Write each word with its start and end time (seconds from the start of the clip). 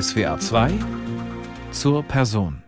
SWA 0.00 0.36
2 0.40 0.72
zur 1.70 2.02
Person. 2.02 2.64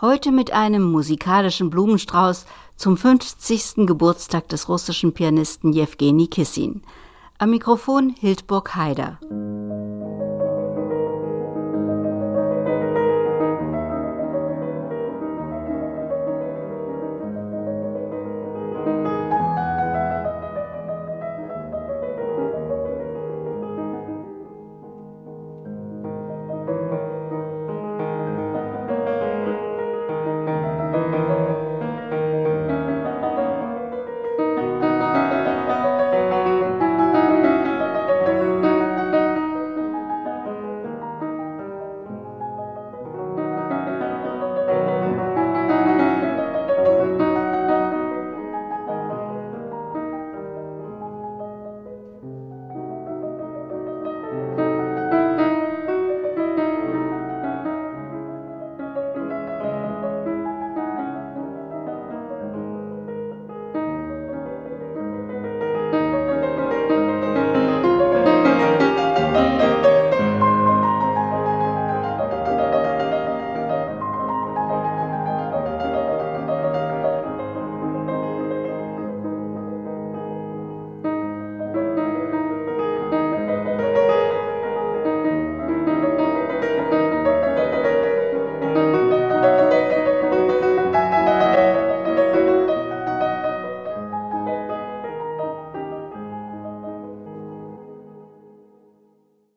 Heute 0.00 0.30
mit 0.30 0.52
einem 0.52 0.82
musikalischen 0.92 1.70
Blumenstrauß 1.70 2.46
zum 2.76 2.96
50. 2.96 3.86
Geburtstag 3.86 4.48
des 4.48 4.68
russischen 4.68 5.12
Pianisten 5.12 5.72
Jewgeni 5.72 6.28
Kissin. 6.28 6.82
Am 7.38 7.50
Mikrofon 7.50 8.14
Hildburg 8.16 8.76
Haider. 8.76 9.18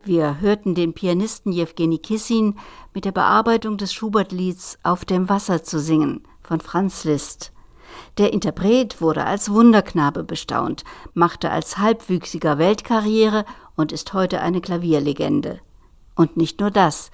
Wir 0.04 0.40
hörten 0.40 0.74
den 0.74 0.94
Pianisten 0.94 1.52
Jewgeni 1.52 1.98
Kissin 1.98 2.58
mit 2.94 3.04
der 3.04 3.12
Bearbeitung 3.12 3.76
des 3.76 3.92
Schubert-Lieds 3.92 4.78
Auf 4.82 5.04
dem 5.04 5.28
Wasser 5.28 5.62
zu 5.62 5.78
singen 5.78 6.22
von 6.42 6.60
Franz 6.60 7.04
Liszt. 7.04 7.52
Der 8.18 8.32
Interpret 8.32 9.00
wurde 9.00 9.24
als 9.24 9.50
Wunderknabe 9.50 10.24
bestaunt, 10.24 10.84
machte 11.14 11.50
als 11.50 11.78
Halbwüchsiger 11.78 12.58
Weltkarriere 12.58 13.44
und 13.76 13.92
ist 13.92 14.12
heute 14.14 14.40
eine 14.40 14.60
Klavierlegende. 14.60 15.60
Und 16.14 16.36
nicht 16.36 16.60
nur 16.60 16.70
das. 16.70 17.10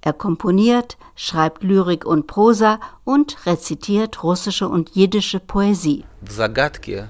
Er 0.00 0.12
komponiert, 0.12 0.96
schreibt 1.14 1.62
Lyrik 1.62 2.06
und 2.06 2.26
Prosa 2.26 2.80
und 3.04 3.44
rezitiert 3.44 4.22
russische 4.22 4.68
und 4.68 4.90
jiddische 4.90 5.40
Poesie. 5.40 6.04
Загадки 6.26 7.08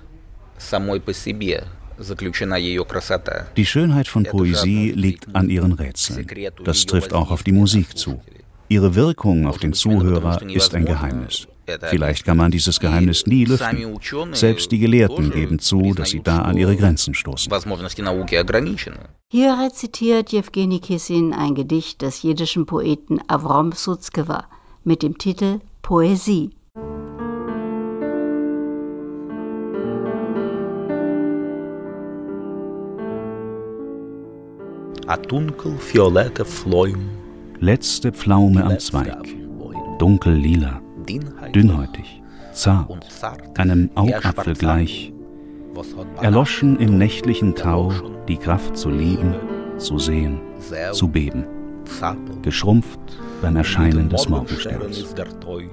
самой 0.59 1.01
по 1.01 1.13
себе 1.13 1.67
die 3.58 3.66
Schönheit 3.66 4.08
von 4.08 4.24
Poesie 4.24 4.92
liegt 4.92 5.36
an 5.36 5.50
ihren 5.50 5.74
Rätseln. 5.74 6.28
Das 6.64 6.86
trifft 6.86 7.14
auch 7.14 7.32
auf 7.32 7.44
die 7.44 7.52
Musik 7.52 7.98
zu. 7.98 8.22
Ihre 8.68 8.96
Wirkung 8.96 9.46
auf 9.46 9.58
den 9.60 9.74
Zuhörer 9.74 10.42
ist 10.42 10.74
ein 10.74 10.86
Geheimnis. 10.86 11.48
Vielleicht 11.90 12.26
kann 12.26 12.38
man 12.38 12.52
dieses 12.52 12.80
Geheimnis 12.80 13.26
nie 13.26 13.46
lüften. 13.46 14.00
Selbst 14.34 14.72
die 14.72 14.80
Gelehrten 14.80 15.32
geben 15.32 15.60
zu, 15.60 15.94
dass 15.94 16.10
sie 16.10 16.22
da 16.22 16.40
an 16.40 16.58
ihre 16.58 16.76
Grenzen 16.76 17.14
stoßen. 17.14 17.52
Hier 19.32 19.58
rezitiert 19.60 20.32
Jewgeni 20.32 20.80
Kissin 20.80 21.34
ein 21.34 21.56
Gedicht 21.56 22.02
des 22.02 22.22
jiddischen 22.22 22.66
Poeten 22.66 23.20
Avrom 23.28 23.72
Sutzkewa 23.72 24.46
mit 24.84 25.02
dem 25.02 25.18
Titel 25.18 25.60
Poesie. 25.82 26.52
Letzte 37.60 38.12
Pflaume 38.12 38.64
am 38.64 38.80
Zweig, 38.80 39.36
dunkel 40.00 40.34
lila, 40.34 40.82
dünnhäutig, 41.54 42.24
zart, 42.54 42.90
einem 43.60 43.92
Augapfel 43.94 44.56
gleich, 44.56 45.14
erloschen 46.22 46.80
im 46.80 46.98
nächtlichen 46.98 47.54
Tau 47.54 47.94
die 48.28 48.38
Kraft 48.38 48.78
zu 48.78 48.90
lieben, 48.90 49.36
zu 49.78 50.00
sehen, 50.00 50.40
zu 50.92 51.08
beben, 51.08 51.46
geschrumpft 52.42 53.00
beim 53.44 53.58
Erscheinen 53.58 54.10
des 54.10 54.28
Morgensterns. 54.28 55.14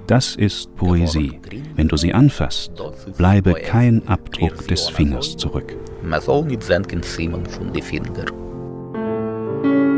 Das 0.09 0.37
ist 0.37 0.75
Poesie. 0.77 1.41
Wenn 1.75 1.89
du 1.89 1.97
sie 1.97 2.13
anfasst, 2.13 2.73
bleibe 3.17 3.55
kein 3.55 4.07
Abdruck 4.07 4.69
des 4.69 4.91
Fingers 4.91 5.39
zurück. 5.39 5.75
Thank 9.63 9.75
you. 9.75 9.92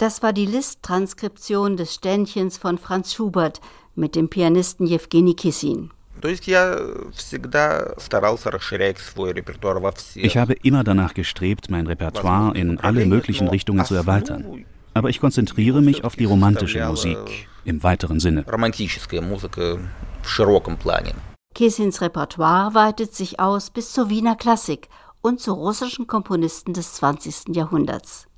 Das 0.00 0.22
war 0.22 0.32
die 0.32 0.46
Liszt-Transkription 0.46 1.76
des 1.76 1.94
Ständchens 1.94 2.56
von 2.56 2.78
Franz 2.78 3.12
Schubert 3.12 3.60
mit 3.94 4.16
dem 4.16 4.30
Pianisten 4.30 4.86
Jewgeni 4.86 5.34
Kissin. 5.34 5.90
Ich 10.14 10.36
habe 10.38 10.54
immer 10.62 10.84
danach 10.84 11.12
gestrebt, 11.12 11.70
mein 11.70 11.86
Repertoire 11.86 12.56
in 12.56 12.80
alle 12.80 13.04
möglichen 13.04 13.48
Richtungen 13.48 13.84
zu 13.84 13.94
erweitern. 13.94 14.64
Aber 14.94 15.10
ich 15.10 15.20
konzentriere 15.20 15.82
mich 15.82 16.02
auf 16.02 16.16
die 16.16 16.24
romantische 16.24 16.82
Musik 16.86 17.48
im 17.66 17.82
weiteren 17.82 18.20
Sinne. 18.20 18.46
Kissins 21.54 22.00
Repertoire 22.00 22.72
weitet 22.72 23.14
sich 23.14 23.38
aus 23.38 23.68
bis 23.68 23.92
zur 23.92 24.08
Wiener 24.08 24.36
Klassik 24.36 24.88
und 25.20 25.40
zu 25.40 25.52
russischen 25.52 26.06
Komponisten 26.06 26.72
des 26.72 26.94
20. 26.94 27.54
Jahrhunderts. 27.54 28.29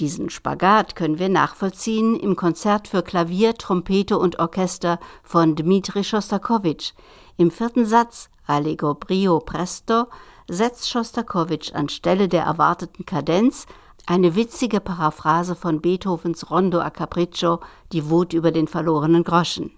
Diesen 0.00 0.30
Spagat 0.30 0.96
können 0.96 1.18
wir 1.18 1.28
nachvollziehen 1.28 2.18
im 2.18 2.34
Konzert 2.34 2.88
für 2.88 3.02
Klavier, 3.02 3.52
Trompete 3.54 4.18
und 4.18 4.38
Orchester 4.38 4.98
von 5.22 5.54
Dmitri 5.54 6.04
Schostakowitsch. 6.04 6.92
Im 7.36 7.50
vierten 7.50 7.84
Satz 7.84 8.30
Allegro 8.46 8.94
brio 8.94 9.40
presto 9.40 10.06
setzt 10.48 10.88
Schostakowitsch 10.88 11.74
anstelle 11.74 12.28
der 12.28 12.44
erwarteten 12.44 13.04
Kadenz 13.04 13.66
eine 14.06 14.34
witzige 14.36 14.80
Paraphrase 14.80 15.54
von 15.54 15.82
Beethovens 15.82 16.50
Rondo 16.50 16.80
a 16.80 16.88
Capriccio, 16.88 17.60
die 17.92 18.08
Wut 18.08 18.32
über 18.32 18.52
den 18.52 18.68
verlorenen 18.68 19.22
Groschen. 19.22 19.70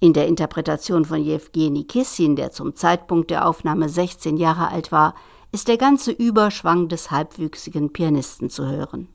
In 0.00 0.14
der 0.14 0.26
Interpretation 0.26 1.04
von 1.04 1.22
Jewgeni 1.22 1.84
Kissin, 1.84 2.34
der 2.34 2.50
zum 2.50 2.74
Zeitpunkt 2.74 3.30
der 3.30 3.46
Aufnahme 3.46 3.88
16 3.88 4.36
Jahre 4.36 4.66
alt 4.66 4.90
war, 4.90 5.14
ist 5.52 5.68
der 5.68 5.76
ganze 5.76 6.10
Überschwang 6.10 6.88
des 6.88 7.10
halbwüchsigen 7.10 7.92
Pianisten 7.92 8.48
zu 8.50 8.66
hören. 8.66 9.08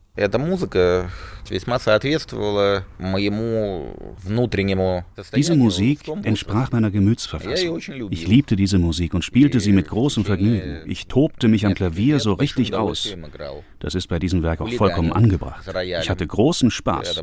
Diese 5.36 5.56
Musik 5.56 6.00
entsprach 6.24 6.72
meiner 6.72 6.90
Gemütsverfassung. 6.90 7.80
Ich 8.10 8.28
liebte 8.28 8.56
diese 8.56 8.80
Musik 8.80 9.14
und 9.14 9.24
spielte 9.24 9.60
sie 9.60 9.72
mit 9.74 9.88
großem 9.88 10.26
Vergnügen. 10.26 10.82
Ich 10.88 11.08
tobte 11.08 11.48
mich 11.48 11.66
am 11.68 11.76
Klavier 11.76 12.20
so 12.20 12.34
richtig 12.34 12.74
aus. 12.74 13.16
Das 13.80 13.94
ist 13.94 14.08
bei 14.08 14.18
diesem 14.18 14.42
Werk 14.42 14.62
auch 14.62 14.72
vollkommen 14.72 15.14
angebracht. 15.14 15.64
Ich 16.02 16.10
hatte 16.10 16.26
großen 16.26 16.72
Spaß. 16.72 17.22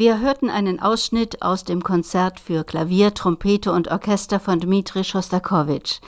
Wir 0.00 0.18
hörten 0.18 0.48
einen 0.48 0.80
Ausschnitt 0.80 1.42
aus 1.42 1.64
dem 1.64 1.82
Konzert 1.82 2.40
für 2.40 2.64
Klavier, 2.64 3.12
Trompete 3.12 3.70
und 3.70 3.88
Orchester 3.88 4.40
von 4.40 4.58
Dmitri 4.58 5.04
Schostakowitsch 5.04 6.00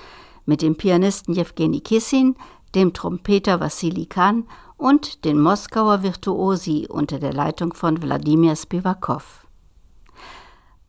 mit 0.46 0.62
dem 0.62 0.76
Pianisten 0.76 1.34
Jewgeni 1.34 1.82
Kissin, 1.82 2.34
dem 2.74 2.94
Trompeter 2.94 3.60
Wassili 3.60 4.06
Khan 4.06 4.48
und 4.78 5.26
den 5.26 5.38
Moskauer 5.38 6.02
Virtuosi 6.02 6.86
unter 6.88 7.18
der 7.18 7.34
Leitung 7.34 7.74
von 7.74 8.00
Wladimir 8.02 8.56
Spivakow. 8.56 9.46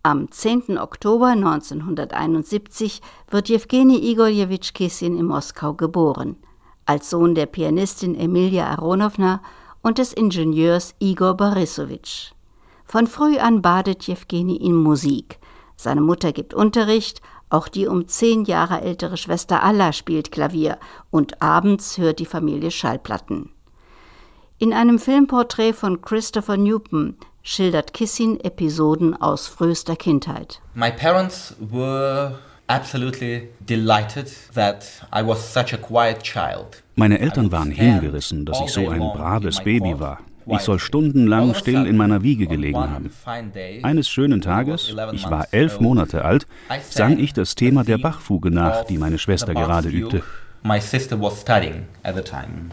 Am 0.04 0.32
10. 0.32 0.78
Oktober 0.78 1.28
1971 1.28 3.02
wird 3.30 3.50
Jewgeni 3.50 3.98
Igoljewitsch 3.98 4.74
Kissin 4.74 5.18
in 5.18 5.26
Moskau 5.26 5.74
geboren, 5.74 6.38
als 6.86 7.10
Sohn 7.10 7.36
der 7.36 7.48
Pianistin 7.48 8.16
Emilia 8.16 8.68
Aronowna 8.68 9.42
und 9.82 9.98
des 9.98 10.14
Ingenieurs 10.14 10.96
Igor 11.00 11.36
Borisowitsch. 11.36 12.33
Von 12.94 13.08
früh 13.08 13.40
an 13.40 13.64
badet 13.64 14.04
Jewgeni 14.04 14.56
in 14.56 14.76
Musik. 14.76 15.40
Seine 15.76 16.02
Mutter 16.02 16.32
gibt 16.32 16.54
Unterricht, 16.54 17.24
auch 17.50 17.68
die 17.68 17.88
um 17.88 18.08
zehn 18.08 18.46
Jahre 18.46 18.82
ältere 18.82 19.18
Schwester 19.18 19.64
Alla 19.64 19.94
spielt 19.94 20.32
Klavier 20.32 20.78
und 21.10 21.42
abends 21.42 21.98
hört 21.98 22.20
die 22.20 22.28
Familie 22.28 22.70
Schallplatten. 22.70 23.50
In 24.60 24.74
einem 24.74 25.00
Filmporträt 25.00 25.74
von 25.74 26.04
Christopher 26.04 26.56
Newton 26.56 27.18
schildert 27.42 27.96
Kissin 27.96 28.40
Episoden 28.40 29.20
aus 29.20 29.48
frühester 29.48 29.96
Kindheit. 29.96 30.62
My 30.76 30.92
parents 30.92 31.56
were 31.60 32.38
absolutely 32.68 33.50
delighted 33.68 34.32
that 34.54 34.86
I 35.12 35.26
was 35.26 35.52
such 35.52 35.74
a 35.74 35.78
quiet 35.78 36.22
child. 36.22 36.84
Meine 36.96 37.20
Eltern 37.20 37.52
waren 37.52 37.72
hingerissen, 37.72 38.46
dass 38.46 38.62
ich 38.62 38.70
so 38.70 38.88
ein 38.88 39.00
braves 39.00 39.64
Baby 39.64 40.00
war. 40.00 40.20
Ich 40.46 40.60
soll 40.60 40.80
stundenlang 40.80 41.54
still 41.56 41.86
in 41.86 41.98
meiner 41.98 42.24
Wiege 42.24 42.48
gelegen 42.48 42.80
haben. 42.80 43.12
Eines 43.84 44.10
schönen 44.10 44.42
Tages, 44.42 44.94
ich 45.14 45.30
war 45.30 45.48
elf 45.52 45.80
Monate 45.80 46.26
alt, 46.26 46.48
sang 46.90 47.20
ich 47.20 47.34
das 47.34 47.56
Thema 47.56 47.84
der 47.84 47.98
Bachfuge 47.98 48.52
nach, 48.52 48.86
die 48.86 48.98
meine 48.98 49.18
Schwester 49.18 49.54
gerade 49.54 49.90
übte. 49.90 50.24
My 50.64 50.80
sister 50.80 51.20
was 51.20 51.42
studying 51.42 51.88
at 52.04 52.16
the 52.16 52.22
time. 52.22 52.72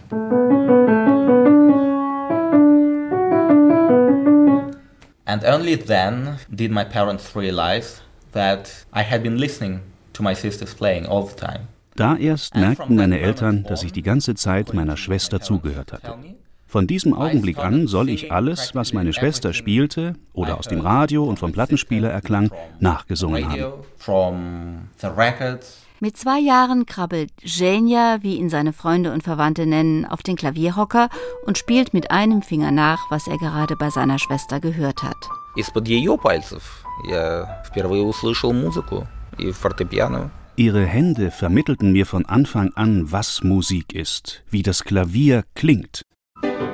And 5.25 5.45
only 5.45 5.77
then 5.77 6.39
did 6.49 6.71
my 6.71 6.85
parents 6.85 7.35
realize 7.35 8.01
that 8.33 8.87
I 8.93 9.03
had 9.03 9.23
been 9.23 9.39
listening 9.39 9.81
to 10.13 10.23
my 10.23 10.35
sister's 10.35 10.75
playing 10.75 11.07
all 11.07 11.27
the 11.27 11.35
time. 11.35 11.69
Da 11.97 12.17
erst 12.17 12.55
merkten 12.55 12.97
meine 12.97 13.21
Eltern, 13.21 13.65
dass 13.65 13.83
ich 13.83 13.93
die 13.93 14.03
ganze 14.03 14.35
Zeit 14.35 14.73
meiner 14.73 14.97
Schwester 14.97 15.41
zugehört 15.41 15.93
hatte. 15.93 16.15
Von 16.71 16.87
diesem 16.87 17.15
Augenblick 17.15 17.59
an 17.59 17.89
soll 17.89 18.09
ich 18.09 18.31
alles, 18.31 18.77
was 18.77 18.93
meine 18.93 19.13
Schwester 19.13 19.53
spielte 19.53 20.15
oder 20.33 20.57
aus 20.57 20.69
dem 20.69 20.81
Radio 20.81 21.25
und 21.25 21.37
vom 21.37 21.51
Plattenspieler 21.51 22.09
erklang, 22.09 22.53
nachgesungen 22.79 23.51
haben. 23.51 23.73
Mit 25.99 26.17
zwei 26.17 26.39
Jahren 26.39 26.87
krabbelt 26.87 27.33
Zhenya, 27.45 28.19
wie 28.23 28.37
ihn 28.37 28.49
seine 28.51 28.73
Freunde 28.73 29.13
und 29.13 29.25
Verwandte 29.25 29.67
nennen, 29.67 30.07
auf 30.07 30.23
den 30.23 30.37
Klavierhocker 30.37 31.09
und 31.45 31.59
spielt 31.59 31.93
mit 31.93 32.13
einem 32.13 32.41
Finger 32.41 32.71
nach, 32.71 33.01
was 33.11 33.27
er 33.27 33.39
gerade 33.39 33.75
bei 33.75 33.91
seiner 33.91 34.21
Schwester 34.21 34.61
gehört 34.61 35.03
hat. 35.03 35.29
Ihre 40.55 40.87
Hände 40.87 41.33
vermittelten 41.33 41.91
mir 41.91 42.07
von 42.07 42.27
Anfang 42.27 42.73
an, 42.75 43.11
was 43.11 43.43
Musik 43.43 43.93
ist, 43.93 44.45
wie 44.51 44.63
das 44.63 44.85
Klavier 44.85 45.43
klingt. 45.57 46.03
Thank 46.43 46.61
you. 46.61 46.70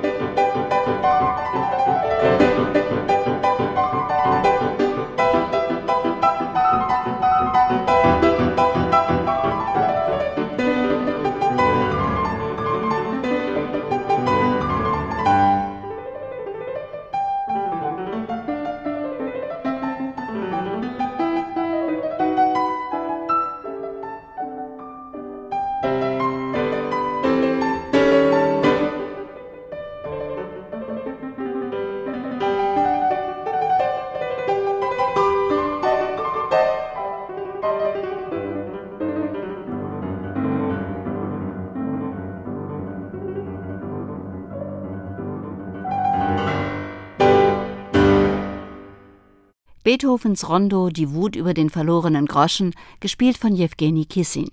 Beethovens 49.87 50.49
Rondo 50.49 50.89
Die 50.89 51.13
Wut 51.13 51.37
über 51.37 51.53
den 51.53 51.69
verlorenen 51.69 52.25
Groschen, 52.25 52.73
gespielt 52.99 53.37
von 53.37 53.55
Jewgeni 53.55 54.03
Kissin. 54.03 54.49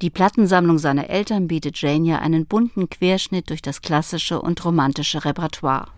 Die 0.00 0.08
Plattensammlung 0.08 0.78
seiner 0.78 1.10
Eltern 1.10 1.46
bietet 1.46 1.76
Jania 1.76 2.20
einen 2.20 2.46
bunten 2.46 2.88
Querschnitt 2.88 3.50
durch 3.50 3.60
das 3.60 3.82
klassische 3.82 4.40
und 4.40 4.64
romantische 4.64 5.26
Repertoire. 5.26 5.88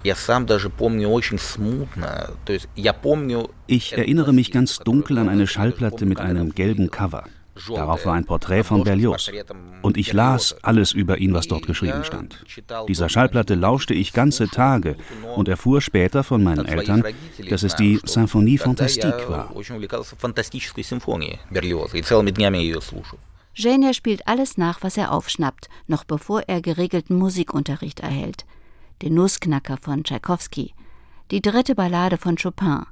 Ich 3.68 3.92
erinnere 3.92 4.32
mich 4.32 4.50
ganz 4.50 4.78
dunkel 4.80 5.18
an 5.18 5.28
eine 5.28 5.46
Schallplatte 5.46 6.04
mit 6.04 6.18
einem 6.18 6.52
gelben 6.52 6.90
Cover. 6.90 7.26
Darauf 7.68 8.06
war 8.06 8.14
ein 8.14 8.24
Porträt 8.24 8.64
von 8.64 8.82
Berlioz. 8.82 9.30
Und 9.82 9.96
ich 9.96 10.12
las 10.12 10.56
alles 10.62 10.92
über 10.92 11.18
ihn, 11.18 11.34
was 11.34 11.48
dort 11.48 11.66
geschrieben 11.66 12.04
stand. 12.04 12.44
Dieser 12.88 13.08
Schallplatte 13.08 13.54
lauschte 13.54 13.94
ich 13.94 14.12
ganze 14.12 14.48
Tage 14.48 14.96
und 15.36 15.48
erfuhr 15.48 15.80
später 15.80 16.24
von 16.24 16.42
meinen 16.42 16.66
Eltern, 16.66 17.04
dass 17.50 17.62
es 17.62 17.76
die 17.76 18.00
Symphonie 18.04 18.58
Fantastique 18.58 19.28
war. 19.28 19.52
Genia 23.54 23.92
spielt 23.92 24.26
alles 24.26 24.56
nach, 24.56 24.82
was 24.82 24.96
er 24.96 25.12
aufschnappt, 25.12 25.68
noch 25.86 26.04
bevor 26.04 26.42
er 26.46 26.62
geregelten 26.62 27.16
Musikunterricht 27.16 28.00
erhält. 28.00 28.46
Den 29.02 29.14
Nussknacker 29.14 29.76
von 29.76 30.04
Tschaikowski, 30.04 30.74
die 31.30 31.42
dritte 31.42 31.74
Ballade 31.74 32.16
von 32.16 32.36
Chopin, 32.36 32.86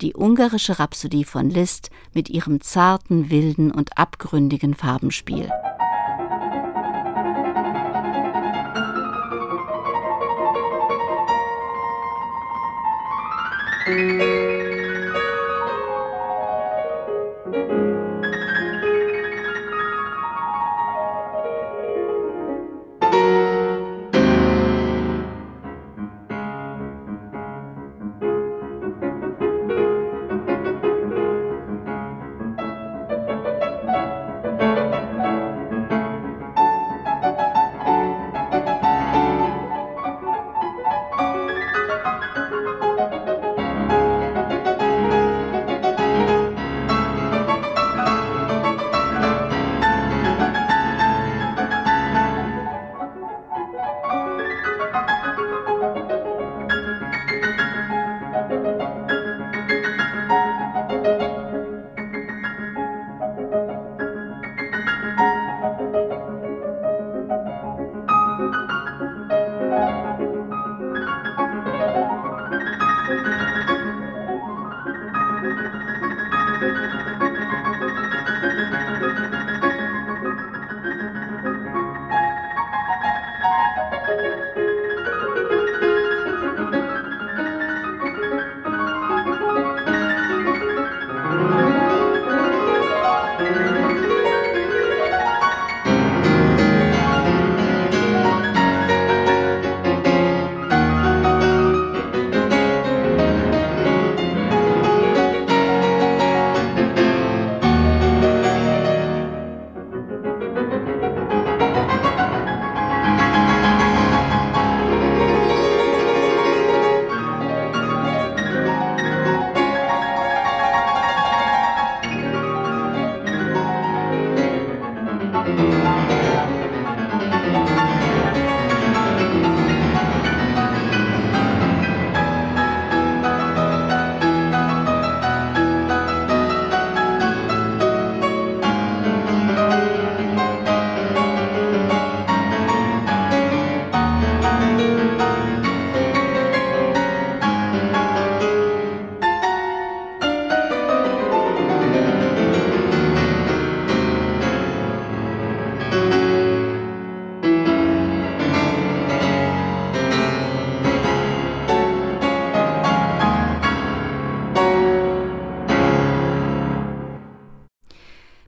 die 0.00 0.14
ungarische 0.14 0.78
Rhapsodie 0.78 1.24
von 1.24 1.50
Liszt 1.50 1.90
mit 2.12 2.28
ihrem 2.28 2.60
zarten, 2.60 3.30
wilden 3.30 3.70
und 3.70 3.96
abgründigen 3.98 4.74
Farbenspiel. 4.74 5.50
Musik 13.88 14.55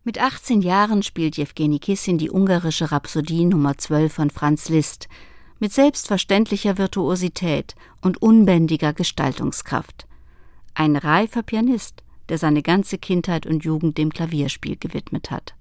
Mit 0.08 0.18
18 0.18 0.62
Jahren 0.62 1.02
spielt 1.02 1.36
Jewgeni 1.36 1.78
Kissin 1.80 2.16
die 2.16 2.30
ungarische 2.30 2.90
Rhapsodie 2.90 3.44
Nummer 3.44 3.76
12 3.76 4.10
von 4.10 4.30
Franz 4.30 4.70
Liszt 4.70 5.06
mit 5.58 5.70
selbstverständlicher 5.74 6.78
Virtuosität 6.78 7.74
und 8.00 8.22
unbändiger 8.22 8.94
Gestaltungskraft. 8.94 10.06
Ein 10.72 10.96
reifer 10.96 11.42
Pianist, 11.42 12.02
der 12.28 12.38
seine 12.38 12.62
ganze 12.62 12.98
Kindheit 12.98 13.46
und 13.46 13.64
Jugend 13.64 13.98
dem 13.98 14.12
Klavierspiel 14.12 14.76
gewidmet 14.76 15.30
hat. 15.30 15.54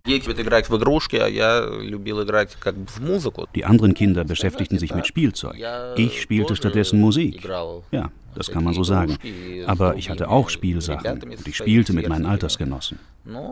Die 3.56 3.66
anderen 3.66 3.94
Kinder 3.94 4.24
beschäftigten 4.24 4.80
sich 4.80 4.94
mit 4.94 5.08
Spielzeug. 5.08 5.56
Ich 5.96 6.22
spielte 6.22 6.56
stattdessen 6.56 7.00
Musik. 7.00 7.48
Ja, 7.92 8.12
das 8.36 8.52
kann 8.52 8.64
man 8.64 8.74
so 8.74 8.84
sagen. 8.84 9.18
Aber 9.66 9.96
ich 9.96 10.10
hatte 10.10 10.30
auch 10.30 10.50
Spielsachen 10.50 11.22
und 11.24 11.48
ich 11.48 11.58
spielte 11.58 11.94
mit 11.94 12.08
meinen 12.08 12.26
Altersgenossen. 12.26 13.00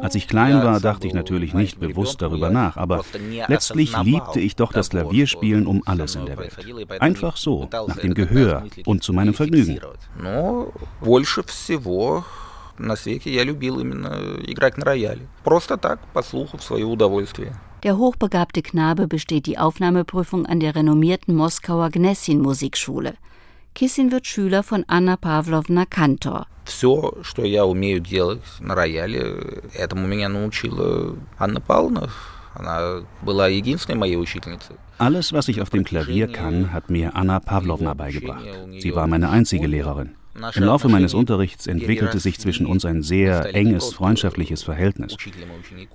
Als 0.01 0.15
ich 0.15 0.27
klein 0.27 0.63
war, 0.63 0.79
dachte 0.79 1.07
ich 1.07 1.13
natürlich 1.13 1.53
nicht 1.53 1.79
bewusst 1.79 2.21
darüber 2.21 2.49
nach, 2.49 2.77
aber 2.77 3.03
letztlich 3.47 3.97
liebte 4.03 4.39
ich 4.39 4.55
doch 4.55 4.71
das 4.71 4.89
Klavierspielen 4.89 5.67
um 5.67 5.81
alles 5.85 6.15
in 6.15 6.25
der 6.25 6.37
Welt. 6.37 6.55
Einfach 7.01 7.35
so, 7.35 7.67
nach 7.71 7.97
dem 7.97 8.13
Gehör 8.13 8.63
und 8.85 9.03
zu 9.03 9.11
meinem 9.11 9.33
Vergnügen 9.33 9.79
на 12.78 12.96
свете 12.96 13.32
я 13.32 13.44
любил 13.44 13.78
именно 13.80 14.36
играть 14.46 14.78
на 14.78 14.84
рояле. 14.84 15.28
Просто 15.44 15.76
так, 15.76 16.00
по 16.12 16.22
слуху, 16.22 16.56
в 16.58 16.62
свое 16.62 16.86
удовольствие. 16.86 17.54
Der 17.82 17.96
hochbegabte 17.96 18.60
Knabe 18.62 19.06
besteht 19.06 19.46
die 19.46 19.56
Aufnahmeprüfung 19.56 20.44
an 20.44 20.60
der 20.60 20.74
renommierten 20.74 21.34
Moskauer 21.34 21.88
Gnessin 21.90 22.40
Musikschule. 22.40 23.14
Kissin 23.74 24.12
wird 24.12 24.26
Schüler 24.26 24.62
von 24.62 24.84
Anna 24.86 25.16
Pavlovna 25.16 25.86
Kantor. 25.86 26.46
Все, 26.64 27.14
что 27.22 27.44
я 27.44 27.64
умею 27.64 28.00
делать 28.00 28.42
на 28.60 28.74
рояле, 28.74 29.62
этому 29.74 30.06
меня 30.06 30.28
научила 30.28 31.16
Анна 31.38 31.60
Павловна. 31.60 32.10
Она 32.54 33.02
была 33.22 33.48
единственной 33.48 33.96
моей 33.96 34.16
учительницей. 34.16 34.76
Alles, 34.98 35.32
was 35.32 35.48
ich 35.48 35.62
auf 35.62 35.70
dem 35.70 35.84
Klavier 35.84 36.28
kann, 36.28 36.72
hat 36.72 36.90
mir 36.90 37.16
Anna 37.16 37.40
Pavlovna 37.40 37.94
beigebracht. 37.94 38.44
Sie 38.80 38.94
war 38.94 39.06
meine 39.06 39.30
einzige 39.30 39.66
Lehrerin. 39.66 40.10
Im 40.35 40.63
Laufe 40.63 40.89
meines 40.89 41.13
Unterrichts 41.13 41.65
entwickelte 41.65 42.19
sich 42.19 42.39
zwischen 42.39 42.65
uns 42.65 42.83
ein 42.83 43.01
sehr 43.01 43.55
enges 43.55 43.93
freundschaftliches 43.93 44.63
Verhältnis. 44.63 45.15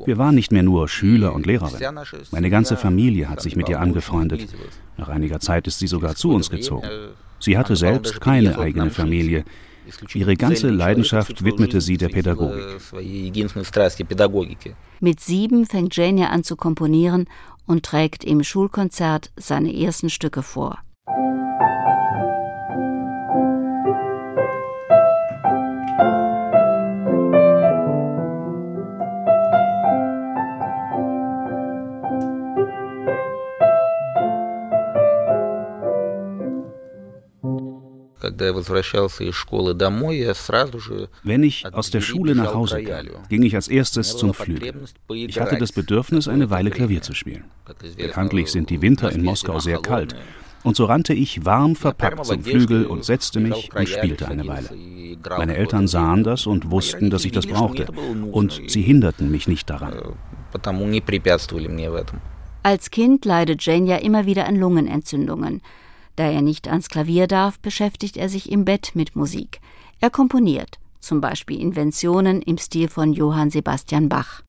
Wir 0.04 0.16
waren 0.16 0.34
nicht 0.34 0.50
mehr 0.50 0.62
nur 0.62 0.88
Schüler 0.88 1.34
und 1.34 1.46
Lehrerin. 1.46 1.98
Meine 2.30 2.48
ganze 2.48 2.76
Familie 2.76 3.28
hat 3.28 3.42
sich 3.42 3.56
mit 3.56 3.68
ihr 3.68 3.80
angefreundet. 3.80 4.48
Nach 4.96 5.08
einiger 5.08 5.40
Zeit 5.40 5.66
ist 5.66 5.78
sie 5.78 5.86
sogar 5.86 6.14
zu 6.14 6.30
uns 6.30 6.48
gezogen. 6.48 6.88
Sie 7.38 7.58
hatte 7.58 7.76
selbst 7.76 8.20
keine 8.20 8.58
eigene 8.58 8.90
Familie. 8.90 9.44
Ihre 10.14 10.36
ganze 10.36 10.70
Leidenschaft 10.70 11.44
widmete 11.44 11.80
sie 11.80 11.96
der 11.96 12.08
Pädagogik. 12.08 12.66
Mit 15.00 15.20
sieben 15.20 15.66
fängt 15.66 15.96
Jania 15.96 16.28
an 16.28 16.44
zu 16.44 16.56
komponieren 16.56 17.26
und 17.66 17.84
trägt 17.84 18.24
im 18.24 18.42
Schulkonzert 18.42 19.30
seine 19.36 19.74
ersten 19.74 20.10
Stücke 20.10 20.42
vor. 20.42 20.78
Wenn 41.22 41.42
ich 41.42 41.74
aus 41.74 41.90
der 41.90 42.00
Schule 42.00 42.34
nach 42.34 42.54
Hause 42.54 42.82
kam, 42.82 43.06
ging 43.28 43.42
ich 43.42 43.54
als 43.54 43.68
erstes 43.68 44.16
zum 44.16 44.34
Flügel. 44.34 44.74
Ich 45.12 45.40
hatte 45.40 45.58
das 45.58 45.72
Bedürfnis, 45.72 46.28
eine 46.28 46.50
Weile 46.50 46.70
Klavier 46.70 47.02
zu 47.02 47.14
spielen. 47.14 47.44
Bekanntlich 47.96 48.50
sind 48.50 48.70
die 48.70 48.82
Winter 48.82 49.12
in 49.12 49.22
Moskau 49.22 49.58
sehr 49.60 49.78
kalt. 49.78 50.16
Und 50.62 50.76
so 50.76 50.84
rannte 50.84 51.14
ich 51.14 51.44
warm 51.44 51.74
verpackt 51.74 52.26
zum 52.26 52.42
Flügel 52.42 52.84
und 52.86 53.04
setzte 53.04 53.40
mich 53.40 53.70
und 53.74 53.88
spielte 53.88 54.28
eine 54.28 54.46
Weile. 54.46 54.68
Meine 55.38 55.56
Eltern 55.56 55.88
sahen 55.88 56.22
das 56.22 56.46
und 56.46 56.70
wussten, 56.70 57.10
dass 57.10 57.24
ich 57.24 57.32
das 57.32 57.46
brauchte. 57.46 57.86
Und 58.30 58.60
sie 58.68 58.82
hinderten 58.82 59.30
mich 59.30 59.48
nicht 59.48 59.70
daran. 59.70 59.94
Als 62.62 62.90
Kind 62.90 63.24
leidet 63.24 63.64
Jane 63.64 63.86
ja 63.88 63.96
immer 63.96 64.26
wieder 64.26 64.46
an 64.46 64.56
Lungenentzündungen. 64.56 65.62
Da 66.20 66.26
er 66.26 66.42
nicht 66.42 66.68
ans 66.68 66.90
Klavier 66.90 67.26
darf, 67.26 67.58
beschäftigt 67.60 68.18
er 68.18 68.28
sich 68.28 68.52
im 68.52 68.66
Bett 68.66 68.90
mit 68.92 69.16
Musik. 69.16 69.58
Er 70.00 70.10
komponiert, 70.10 70.78
zum 71.00 71.22
Beispiel 71.22 71.58
Inventionen 71.58 72.42
im 72.42 72.58
Stil 72.58 72.88
von 72.88 73.14
Johann 73.14 73.48
Sebastian 73.48 74.10
Bach. 74.10 74.42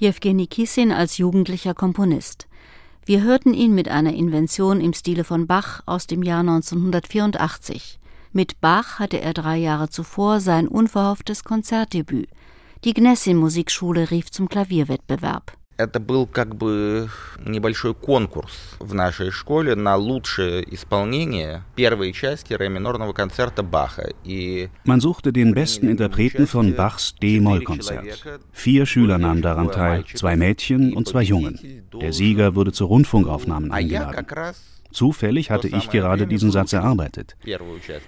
Jewgeni 0.00 0.46
Kissin 0.46 0.92
als 0.92 1.18
jugendlicher 1.18 1.74
Komponist. 1.74 2.48
Wir 3.04 3.22
hörten 3.22 3.52
ihn 3.52 3.74
mit 3.74 3.88
einer 3.88 4.14
Invention 4.14 4.80
im 4.80 4.94
Stile 4.94 5.24
von 5.24 5.46
Bach 5.46 5.82
aus 5.84 6.06
dem 6.06 6.22
Jahr 6.22 6.40
1984. 6.40 7.98
Mit 8.32 8.62
Bach 8.62 8.98
hatte 8.98 9.20
er 9.20 9.34
drei 9.34 9.58
Jahre 9.58 9.90
zuvor 9.90 10.40
sein 10.40 10.68
unverhofftes 10.68 11.44
Konzertdebüt. 11.44 12.30
Die 12.82 12.94
Gnessin 12.94 13.36
Musikschule 13.36 14.10
rief 14.10 14.30
zum 14.30 14.48
Klavierwettbewerb 14.48 15.52
это 15.79 15.99
был 15.99 16.25
как 16.25 16.55
бы 16.55 17.09
небольшой 17.39 17.93
конкурс 17.93 18.75
в 18.79 18.93
нашей 18.93 19.31
школе 19.31 19.75
на 19.75 19.95
лучшее 19.95 20.63
исполнение 20.73 21.63
первой 21.75 22.13
части 22.13 22.53
ре 22.53 22.69
минорного 22.69 23.13
концерта 23.13 23.63
Баха. 23.63 24.09
И 24.23 24.69
Man 24.85 25.01
suchte 25.01 25.33
den 25.33 25.53
besten 25.53 25.89
Interpreten 25.89 26.47
von 26.47 26.75
Bachs 26.75 27.15
D-Moll-Konzert. 27.21 28.23
Vier 28.53 28.85
Schüler 28.85 29.17
nahmen 29.17 29.41
daran 29.41 29.71
teil, 29.71 30.05
zwei 30.13 30.35
Mädchen 30.35 30.93
und 30.93 31.07
zwei 31.07 31.23
Jungen. 31.23 31.59
Der 31.99 32.13
Sieger 32.13 32.55
wurde 32.55 32.71
zu 32.71 32.85
Rundfunkaufnahmen 32.85 33.71
eingeladen. 33.71 34.25
Zufällig 34.92 35.50
hatte 35.50 35.68
ich 35.68 35.90
gerade 35.90 36.26
diesen 36.26 36.50
Satz 36.50 36.72
erarbeitet. 36.72 37.36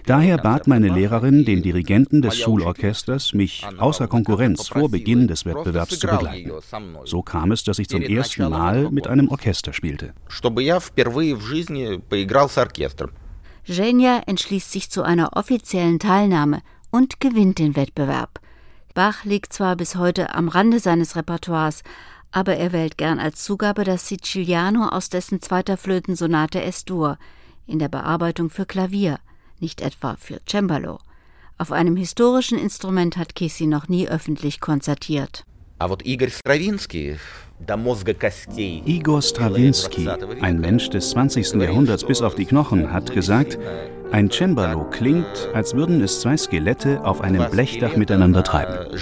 Daher 0.07 0.38
bat 0.38 0.66
meine 0.66 0.88
Lehrerin 0.88 1.45
den 1.45 1.62
Dirigenten 1.62 2.23
des 2.23 2.38
Schulorchesters, 2.38 3.35
mich 3.35 3.64
außer 3.79 4.09
Konkurrenz 4.09 4.68
vor 4.68 4.88
Beginn 4.90 5.29
des 5.29 5.47
Wettbewerbs 5.47 5.99
zu 5.99 6.07
begleiten. 6.07 6.53
So 7.05 7.23
kam 7.23 7.53
es, 7.53 7.64
dass 7.64 7.79
ich 7.79 7.88
zum 7.88 8.03
ersten 8.03 8.49
Mal 8.49 8.90
mit 8.90 9.07
einem 9.07 9.29
Orchester 9.29 9.73
spielte. 9.73 10.14
Genia 13.64 14.23
entschließt 14.27 14.73
sich 14.73 14.90
zu 14.90 15.03
einer 15.03 15.37
offiziellen 15.37 16.01
Teilnahme 16.01 16.62
und 16.90 17.21
gewinnt 17.21 17.59
den 17.59 17.77
Wettbewerb. 17.77 18.40
Bach 18.95 19.25
liegt 19.25 19.53
zwar 19.53 19.77
bis 19.77 19.97
heute 19.97 20.35
am 20.35 20.49
Rande 20.49 20.79
seines 20.79 21.16
Repertoires, 21.16 21.83
aber 22.33 22.57
er 22.57 22.73
wählt 22.73 22.99
gern 22.99 23.21
als 23.21 23.45
Zugabe 23.45 23.85
das 23.85 24.09
Siciliano 24.09 24.88
aus 24.88 25.11
dessen 25.11 25.40
zweiter 25.40 25.77
Flötensonate 25.77 26.62
S-Dur 26.62 27.18
in 27.66 27.79
der 27.79 27.88
Bearbeitung 27.88 28.51
für 28.51 28.66
Klavier, 28.66 29.18
nicht 29.61 29.81
etwa 29.81 30.16
für 30.16 30.40
Cembalo. 30.49 30.99
Auf 31.59 31.71
einem 31.71 31.97
historischen 31.97 32.59
Instrument 32.59 33.16
hat 33.16 33.37
Kissi 33.37 33.66
noch 33.66 33.88
nie 33.88 34.09
öffentlich 34.09 34.61
konzertiert. 34.61 35.45
Igor 38.87 39.23
Strawinski, 39.23 40.09
ein 40.40 40.61
Mensch 40.61 40.90
des 40.90 41.11
20. 41.11 41.55
Jahrhunderts 41.55 42.05
bis 42.05 42.23
auf 42.23 42.35
die 42.35 42.47
Knochen, 42.47 42.92
hat 42.92 43.12
gesagt, 43.12 43.59
ein 44.11 44.31
Cembalo 44.31 44.85
klingt, 44.90 45.49
als 45.55 45.75
würden 45.75 46.01
es 46.01 46.21
zwei 46.21 46.37
Skelette 46.37 47.05
auf 47.05 47.21
einem 47.21 47.51
Blechdach 47.51 47.97
miteinander 47.97 48.42
treiben. 48.42 48.97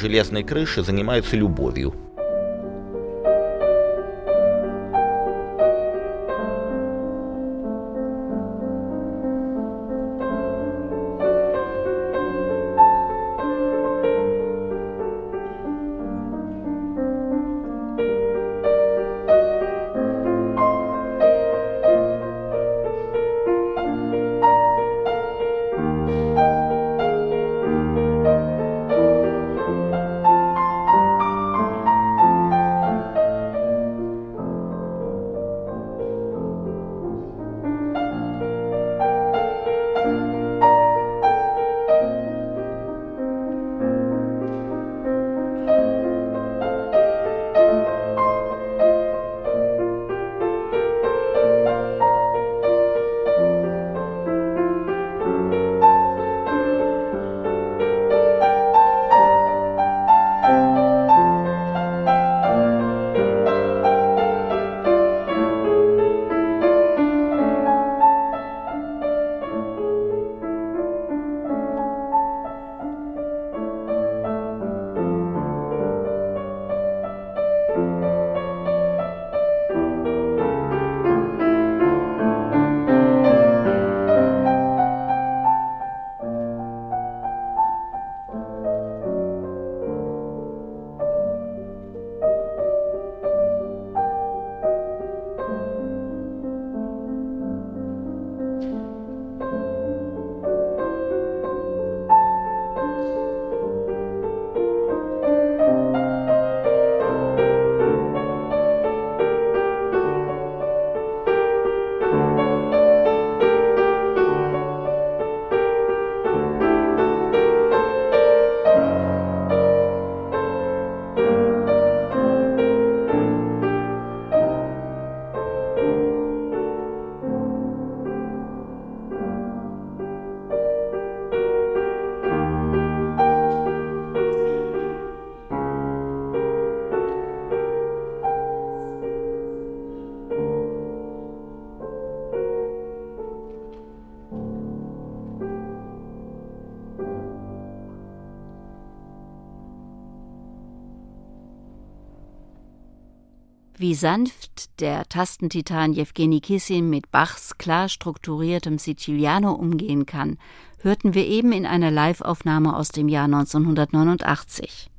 Sanft 154.01 154.81
der 154.81 155.09
Tastentitan 155.09 155.93
Jewgeni 155.93 156.41
Kissin 156.41 156.89
mit 156.89 157.11
Bachs 157.11 157.59
klar 157.59 157.89
strukturiertem 157.89 158.79
Siciliano 158.79 159.53
umgehen 159.53 160.07
kann, 160.07 160.39
hörten 160.79 161.15
wir 161.15 161.27
eben 161.27 161.53
in 161.53 161.67
einer 161.67 161.91
Live-Aufnahme 161.91 162.75
aus 162.75 162.89
dem 162.89 163.09
Jahr 163.09 163.27
1989. 163.27 164.91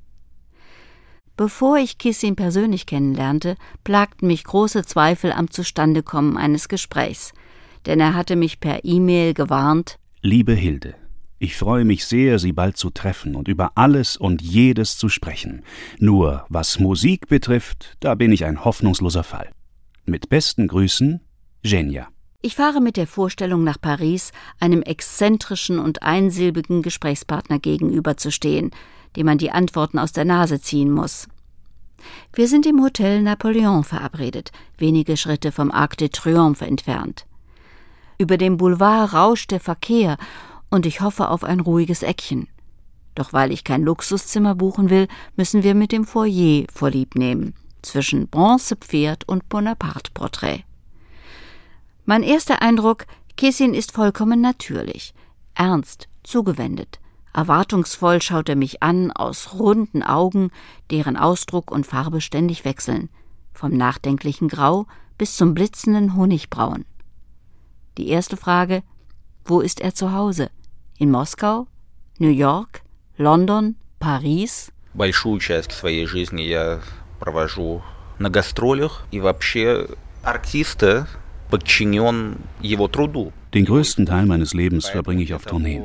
Bevor 1.36 1.78
ich 1.78 1.98
Kissin 1.98 2.36
persönlich 2.36 2.86
kennenlernte, 2.86 3.56
plagten 3.84 4.28
mich 4.28 4.44
große 4.44 4.86
Zweifel 4.86 5.32
am 5.32 5.50
Zustandekommen 5.50 6.38
eines 6.38 6.70
Gesprächs, 6.70 7.34
denn 7.88 8.00
er 8.00 8.14
hatte 8.14 8.36
mich 8.36 8.60
per 8.60 8.86
E-Mail 8.86 9.34
gewarnt 9.34 9.98
Liebe 10.22 10.54
Hilde, 10.54 10.94
ich 11.42 11.58
freue 11.58 11.86
mich 11.86 12.06
sehr, 12.06 12.38
Sie 12.38 12.52
bald 12.52 12.78
zu 12.78 12.92
treffen 12.92 13.36
und 13.36 13.48
über 13.48 13.72
alles 13.74 14.16
und 14.16 14.44
jedes 14.44 15.00
zu 15.00 15.10
sprechen. 15.10 15.64
Nur 15.98 16.46
was 16.50 16.78
Musik 16.78 17.28
betrifft, 17.30 17.98
da 18.00 18.14
bin 18.14 18.32
ich 18.32 18.46
ein 18.46 18.64
hoffnungsloser 18.64 19.24
Fall. 19.24 19.50
Mit 20.06 20.30
besten 20.30 20.68
Grüßen, 20.68 21.20
Genia. 21.64 22.08
Ich 22.44 22.56
fahre 22.56 22.80
mit 22.80 22.96
der 22.96 23.08
Vorstellung 23.08 23.64
nach 23.64 23.82
Paris, 23.82 24.32
einem 24.60 24.84
exzentrischen 24.84 25.80
und 25.80 26.04
einsilbigen 26.04 26.84
Gesprächspartner 26.84 27.58
gegenüberzustehen, 27.58 28.70
dem 29.16 29.26
man 29.26 29.40
die 29.40 29.50
Antworten 29.50 29.98
aus 29.98 30.12
der 30.12 30.26
Nase 30.26 30.62
ziehen 30.62 30.92
muss. 30.92 31.28
Wir 32.34 32.48
sind 32.48 32.68
im 32.68 32.84
Hotel 32.84 33.24
Napoleon 33.24 33.84
verabredet, 33.84 34.52
wenige 34.78 35.18
Schritte 35.18 35.52
vom 35.52 35.72
Arc 35.72 35.98
de 35.98 36.10
Triomphe 36.10 36.68
entfernt. 36.68 37.26
Über 38.20 38.38
dem 38.38 38.58
Boulevard 38.58 39.14
rauscht 39.14 39.50
der 39.50 39.60
Verkehr 39.60 40.18
und 40.72 40.88
ich 40.88 41.02
hoffe 41.02 41.30
auf 41.30 41.44
ein 41.44 41.60
ruhiges 41.60 42.02
Eckchen. 42.02 42.48
Doch 43.14 43.34
weil 43.34 43.52
ich 43.52 43.64
kein 43.64 43.84
Luxuszimmer 43.84 44.56
buchen 44.56 44.90
will, 44.90 45.08
müssen 45.36 45.64
wir 45.64 45.76
mit 45.76 45.92
dem 45.92 46.06
Foyer 46.06 46.66
vorlieb 46.74 47.16
nehmen, 47.16 47.54
zwischen 47.82 48.28
Bronzepferd 48.28 49.28
und 49.28 49.50
Bonaparte-Porträt. 49.50 50.64
Mein 52.06 52.24
erster 52.24 52.62
Eindruck, 52.62 53.06
Kessin 53.38 53.74
ist 53.74 53.92
vollkommen 53.92 54.42
natürlich, 54.42 55.14
ernst, 55.54 56.08
zugewendet. 56.24 57.00
Erwartungsvoll 57.34 58.22
schaut 58.22 58.50
er 58.50 58.56
mich 58.56 58.84
an 58.84 59.12
aus 59.12 59.54
runden 59.54 60.04
Augen, 60.04 60.52
deren 60.90 61.16
Ausdruck 61.16 61.72
und 61.72 61.86
Farbe 61.86 62.22
ständig 62.22 62.66
wechseln, 62.66 63.10
vom 63.54 63.72
nachdenklichen 63.76 64.48
Grau 64.48 64.86
bis 65.18 65.38
zum 65.38 65.54
blitzenden 65.54 66.16
Honigbraun. 66.16 66.86
Die 67.98 68.08
erste 68.08 68.38
Frage, 68.38 68.84
wo 69.46 69.60
ist 69.60 69.82
er 69.82 69.94
zu 69.94 70.14
Hause? 70.14 70.50
In 71.01 71.11
Moskau? 71.11 71.69
New 72.19 72.31
York? 72.31 72.83
London? 73.19 73.77
Paris? 73.99 74.71
Большую 74.95 75.41
часть 75.41 75.73
своей 75.73 76.07
жизни 76.07 76.43
я 76.43 76.81
провожу 77.21 77.83
на 78.19 78.31
гастролях, 78.31 79.05
и 79.11 79.21
вообще 79.21 79.89
артисты 80.23 81.07
den 83.55 83.65
größten 83.65 84.07
Teil 84.07 84.27
meines 84.27 84.53
Lebens 84.53 84.89
verbringe 84.89 85.23
ich 85.23 85.33
auf 85.33 85.45
Tourneen. 85.45 85.85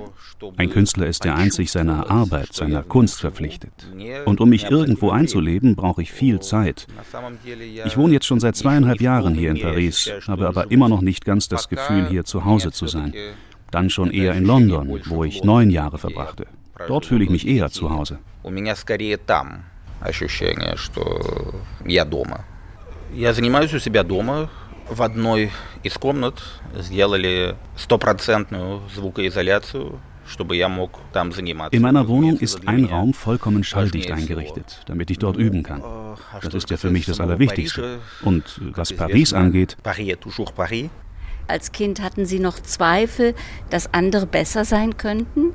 Ein 0.58 0.70
Künstler 0.72 1.06
ist 1.06 1.24
ja 1.24 1.36
einzig 1.36 1.72
seiner 1.72 2.10
Arbeit, 2.10 2.54
seiner 2.54 2.82
Kunst 2.82 3.20
verpflichtet. 3.20 3.72
Und 4.26 4.42
um 4.42 4.50
mich 4.50 4.72
irgendwo 4.72 5.12
einzuleben, 5.12 5.76
brauche 5.76 6.02
ich 6.02 6.12
viel 6.12 6.40
Zeit. 6.40 6.88
Ich 7.86 7.96
wohne 7.96 8.14
jetzt 8.14 8.26
schon 8.26 8.40
seit 8.40 8.56
zweieinhalb 8.56 9.02
Jahren 9.02 9.36
hier 9.36 9.52
in 9.52 9.62
Paris, 9.62 10.12
habe 10.28 10.48
aber 10.48 10.72
immer 10.72 10.90
noch 10.90 11.02
nicht 11.02 11.26
ganz 11.26 11.48
das 11.48 11.70
Gefühl, 11.70 12.08
hier 12.08 12.26
zu 12.26 12.44
Hause 12.44 12.72
zu 12.72 12.88
sein. 12.88 13.14
Dann 13.72 13.90
schon 13.90 14.12
eher 14.12 14.34
in 14.34 14.46
London, 14.46 15.02
wo 15.06 15.24
ich 15.24 15.44
neun 15.44 15.70
Jahre 15.70 15.98
verbrachte. 15.98 16.46
Dort 16.88 17.06
fühle 17.06 17.24
ich 17.24 17.30
mich 17.30 17.48
eher 17.48 17.70
zu 17.70 17.90
Hause. 17.90 18.20
Я 23.14 23.34
занимаюсь 23.34 23.74
у 23.74 23.80
себя 23.80 24.04
дома, 24.04 24.50
в 24.90 25.02
одной 25.02 25.52
из 25.84 25.94
комнат 25.96 26.42
сделали 26.76 27.58
стопроцентную 27.76 28.82
звукоизоляцию, 28.96 30.00
In 31.72 31.82
meiner 31.82 32.08
Wohnung 32.08 32.38
ist 32.38 32.68
ein 32.68 32.86
Raum 32.86 33.14
vollkommen 33.14 33.64
schalldicht 33.64 34.12
eingerichtet, 34.12 34.82
damit 34.86 35.12
ich 35.12 35.20
dort 35.20 35.36
üben 35.36 35.64
kann. 35.64 35.84
Das 36.42 36.54
ist 36.54 36.70
ja 36.70 36.78
für 36.78 36.90
mich 36.90 37.06
das 37.06 37.20
Allerwichtigste. 37.20 38.00
Und 38.22 38.62
was 38.76 38.94
Paris 38.94 39.34
angeht. 39.34 39.76
Als 41.48 41.72
Kind 41.72 42.02
hatten 42.02 42.26
Sie 42.26 42.40
noch 42.40 42.60
Zweifel, 42.60 43.36
dass 43.70 43.94
andere 43.94 44.26
besser 44.26 44.64
sein 44.66 44.98
könnten? 44.98 45.54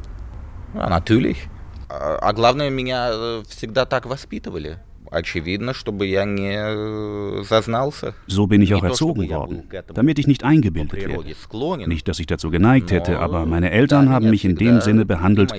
Ja, 0.75 0.89
natürlich. 0.89 1.49
А 1.89 2.33
главное, 2.33 2.71
меня 2.71 3.43
всегда 3.49 3.87
так 3.87 4.07
воспитывали. 4.09 4.79
Очевидно, 5.11 5.73
чтобы 5.73 6.07
я 6.07 6.25
не 6.25 6.57
э, 6.59 7.43
зазнался. 7.45 8.15
So 8.27 8.47
bin 8.47 8.63
ich 8.63 8.75
auch 8.75 8.83
erzogen 8.83 9.29
worden, 9.29 9.63
damit 9.95 10.19
ich 10.19 10.27
nicht 10.27 10.43
eingebildet 10.45 11.07
werde. 11.07 11.89
Nicht, 11.89 12.09
dass 12.09 12.19
ich 12.19 12.27
dazu 12.27 12.51
geneigt 12.51 12.91
hätte, 12.91 13.19
aber 13.21 13.47
meine 13.47 13.71
Eltern 13.71 14.11
haben 14.11 14.31
mich 14.31 14.45
in 14.45 14.57
dem 14.57 14.81
Sinne 14.81 15.07
behandelt, 15.07 15.53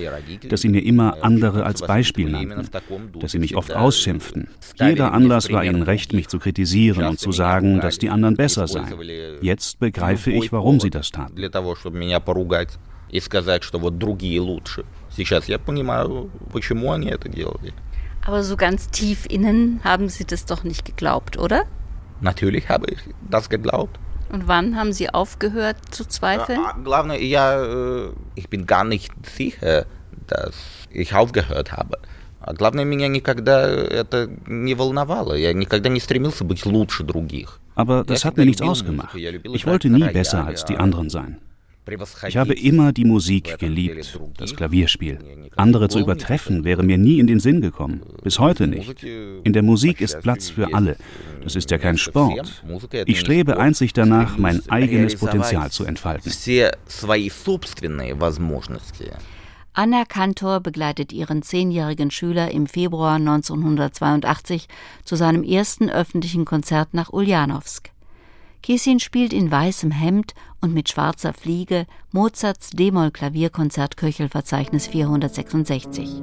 dass 0.48 0.60
sie 0.60 0.68
mir 0.68 0.84
immer 0.84 1.18
andere 1.22 1.64
als 1.64 1.80
Beispiel 1.80 2.28
nannten, 2.30 2.68
dass 3.20 3.32
sie 3.32 3.38
mich 3.38 3.56
oft 3.56 3.74
ausschimpften. 3.74 4.48
Jeder 4.78 5.12
Anlass 5.12 5.50
war 5.50 5.64
ihnen 5.64 5.82
recht, 5.82 6.12
mich 6.12 6.28
zu 6.28 6.38
kritisieren 6.38 7.06
und 7.06 7.18
zu 7.18 7.32
sagen, 7.32 7.80
dass 7.80 7.98
die 7.98 8.10
anderen 8.10 8.36
besser 8.36 8.68
seien. 8.68 8.92
Jetzt 9.40 9.78
begreife 9.78 10.30
ich, 10.30 10.52
warum 10.52 10.78
sie 10.78 10.90
das 10.90 11.10
taten. 11.10 11.36
и 13.10 13.20
сказать, 13.20 13.62
что 13.62 13.78
вот 13.78 13.96
другие 13.96 14.40
лучше. 14.40 14.84
Сейчас 15.16 15.48
я 15.48 15.58
понимаю, 15.58 16.30
почему 16.52 16.92
они 16.92 17.08
это 17.08 17.28
делали. 17.30 17.72
Aber 18.24 18.42
so 18.42 18.56
ganz 18.56 18.88
tief 18.90 19.26
innen 19.28 19.80
haben 19.84 20.08
Sie 20.08 20.24
das 20.24 20.44
doch 20.44 20.64
nicht 20.64 20.84
geglaubt, 20.84 21.38
oder? 21.38 21.64
Natürlich 22.20 22.68
habe 22.68 22.86
ich 22.90 22.98
das 23.30 23.48
geglaubt. 23.48 23.98
Und 24.30 24.46
wann 24.46 24.76
haben 24.76 24.92
Sie 24.92 25.08
aufgehört 25.08 25.76
zu 25.90 26.04
zweifeln? 26.04 26.60
Главное, 26.84 27.18
я, 27.18 28.10
ich 28.34 28.48
bin 28.50 28.66
gar 28.66 28.84
nicht 28.84 29.12
sicher, 29.26 29.86
dass 30.26 30.54
ich 30.90 31.14
aufgehört 31.14 31.72
habe. 31.72 31.98
Главное, 32.56 32.84
меня 32.84 33.08
никогда 33.08 33.68
это 33.68 34.28
не 34.46 34.74
волновало. 34.74 35.34
Я 35.34 35.52
никогда 35.52 35.88
не 35.88 36.00
стремился 36.00 36.44
быть 36.44 36.64
лучше 36.64 37.04
других. 37.04 37.60
Aber 37.74 38.04
das 38.04 38.24
hat 38.24 38.36
mir 38.36 38.44
nichts 38.44 38.62
ausgemacht. 38.62 39.14
Ich 39.14 39.66
wollte 39.66 39.88
nie 39.88 40.08
besser 40.08 40.46
als 40.46 40.64
die 40.64 40.76
anderen 40.76 41.10
sein. 41.10 41.38
Ich 42.27 42.37
habe 42.37 42.53
immer 42.53 42.93
die 42.93 43.05
Musik 43.05 43.57
geliebt, 43.59 44.19
das 44.37 44.55
Klavierspiel. 44.55 45.19
Andere 45.55 45.89
zu 45.89 45.99
übertreffen 45.99 46.63
wäre 46.63 46.83
mir 46.83 46.97
nie 46.97 47.19
in 47.19 47.27
den 47.27 47.39
Sinn 47.39 47.61
gekommen, 47.61 48.01
bis 48.23 48.39
heute 48.39 48.67
nicht. 48.67 49.03
In 49.03 49.53
der 49.53 49.63
Musik 49.63 49.99
ist 50.01 50.21
Platz 50.21 50.49
für 50.49 50.73
alle. 50.73 50.97
Das 51.43 51.55
ist 51.55 51.71
ja 51.71 51.77
kein 51.77 51.97
Sport. 51.97 52.63
Ich 53.05 53.19
strebe 53.19 53.57
einzig 53.57 53.93
danach, 53.93 54.37
mein 54.37 54.61
eigenes 54.69 55.17
Potenzial 55.17 55.71
zu 55.71 55.83
entfalten. 55.83 56.31
Anna 59.75 60.05
Kantor 60.05 60.59
begleitet 60.59 61.11
ihren 61.11 61.41
zehnjährigen 61.41 62.11
Schüler 62.11 62.51
im 62.51 62.67
Februar 62.67 63.15
1982 63.15 64.67
zu 65.03 65.15
seinem 65.15 65.43
ersten 65.43 65.89
öffentlichen 65.89 66.45
Konzert 66.45 66.93
nach 66.93 67.11
Uljanowsk. 67.11 67.92
Kissin 68.63 69.01
spielt 69.01 69.33
in 69.33 69.51
weißem 69.51 69.91
Hemd 69.91 70.33
und 70.61 70.73
mit 70.73 70.87
schwarzer 70.87 71.33
Fliege 71.33 71.85
Mozarts 72.13 72.69
D-Moll-Klavierkonzert 72.69 73.97
Köchelverzeichnis 73.97 74.87
466. 74.87 76.21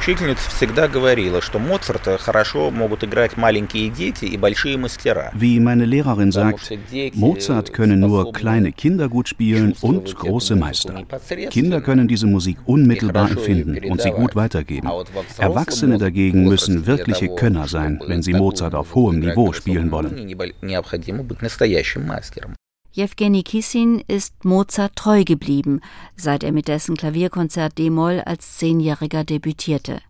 учительница 0.00 0.50
всегда 0.50 0.88
говорила, 0.88 1.40
что 1.40 1.58
Моцарта 1.58 2.18
хорошо 2.18 2.70
могут 2.70 3.04
играть 3.04 3.36
маленькие 3.36 3.90
дети 3.90 4.24
и 4.24 4.36
большие 4.36 4.76
мастера. 4.76 5.32
Wie 5.34 5.58
meine 5.60 5.84
Lehrerin 5.84 6.32
sagt, 6.32 6.72
Mozart 7.14 7.72
können 7.72 8.00
nur 8.00 8.32
kleine 8.32 8.72
Kinder 8.72 9.08
gut 9.08 9.28
spielen 9.28 9.74
und 9.80 10.14
große 10.14 10.56
Meister. 10.56 11.04
Kinder 11.50 11.80
können 11.80 12.08
diese 12.08 12.26
Musik 12.26 12.58
unmittelbar 12.66 13.30
empfinden 13.30 13.90
und 13.90 14.00
sie 14.02 14.10
gut 14.10 14.34
weitergeben. 14.36 14.88
Erwachsene 15.38 15.98
dagegen 15.98 16.44
müssen 16.44 16.86
wirkliche 16.86 17.28
Könner 17.28 17.68
sein, 17.68 18.00
wenn 18.06 18.22
sie 18.22 18.32
Mozart 18.32 18.74
auf 18.74 18.94
hohem 18.94 19.20
Niveau 19.20 19.52
spielen 19.52 19.90
wollen. 19.90 20.14
Jewgeni 22.93 23.41
Kissin 23.43 24.03
ist 24.07 24.43
Mozart 24.43 24.97
treu 24.97 25.23
geblieben, 25.23 25.79
seit 26.17 26.43
er 26.43 26.51
mit 26.51 26.67
dessen 26.67 26.97
Klavierkonzert 26.97 27.77
D-Moll 27.77 28.19
als 28.19 28.57
Zehnjähriger 28.57 29.23
debütierte. 29.23 30.01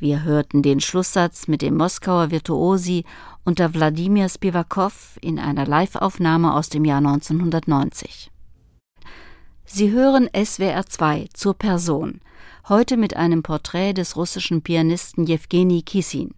Wir 0.00 0.24
hörten 0.24 0.62
den 0.62 0.80
Schlusssatz 0.80 1.46
mit 1.46 1.62
dem 1.62 1.76
Moskauer 1.76 2.32
Virtuosi 2.32 3.04
unter 3.44 3.74
Wladimir 3.74 4.28
Spivakov 4.28 5.18
in 5.20 5.38
einer 5.38 5.66
Liveaufnahme 5.66 6.52
aus 6.52 6.68
dem 6.68 6.84
Jahr 6.84 6.98
1990. 6.98 8.32
Sie 9.64 9.92
hören 9.92 10.28
SWR 10.34 10.86
2 10.86 11.28
zur 11.32 11.54
Person, 11.54 12.22
heute 12.68 12.96
mit 12.96 13.14
einem 13.14 13.44
Porträt 13.44 13.92
des 13.92 14.16
russischen 14.16 14.62
Pianisten 14.62 15.26
Jewgeni 15.26 15.82
Kissin. 15.82 16.34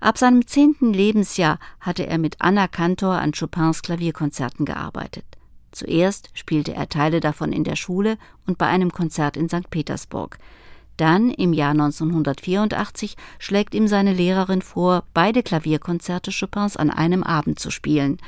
Ab 0.00 0.18
seinem 0.18 0.46
zehnten 0.46 0.92
Lebensjahr 0.92 1.58
hatte 1.80 2.06
er 2.06 2.18
mit 2.18 2.36
Anna 2.40 2.66
Kantor 2.68 3.14
an 3.14 3.32
Chopins 3.32 3.82
Klavierkonzerten 3.82 4.66
gearbeitet. 4.66 5.24
Zuerst 5.70 6.30
spielte 6.34 6.74
er 6.74 6.88
Teile 6.88 7.20
davon 7.20 7.52
in 7.52 7.64
der 7.64 7.76
Schule 7.76 8.18
und 8.46 8.58
bei 8.58 8.66
einem 8.66 8.92
Konzert 8.92 9.36
in 9.36 9.48
St. 9.48 9.70
Petersburg. 9.70 10.38
Dann, 10.96 11.30
im 11.30 11.52
Jahr 11.52 11.70
1984, 11.70 13.16
schlägt 13.38 13.74
ihm 13.74 13.88
seine 13.88 14.12
Lehrerin 14.12 14.60
vor, 14.60 15.04
beide 15.14 15.42
Klavierkonzerte 15.42 16.30
Chopins 16.30 16.76
an 16.76 16.90
einem 16.90 17.22
Abend 17.22 17.58
zu 17.58 17.70
spielen. 17.70 18.18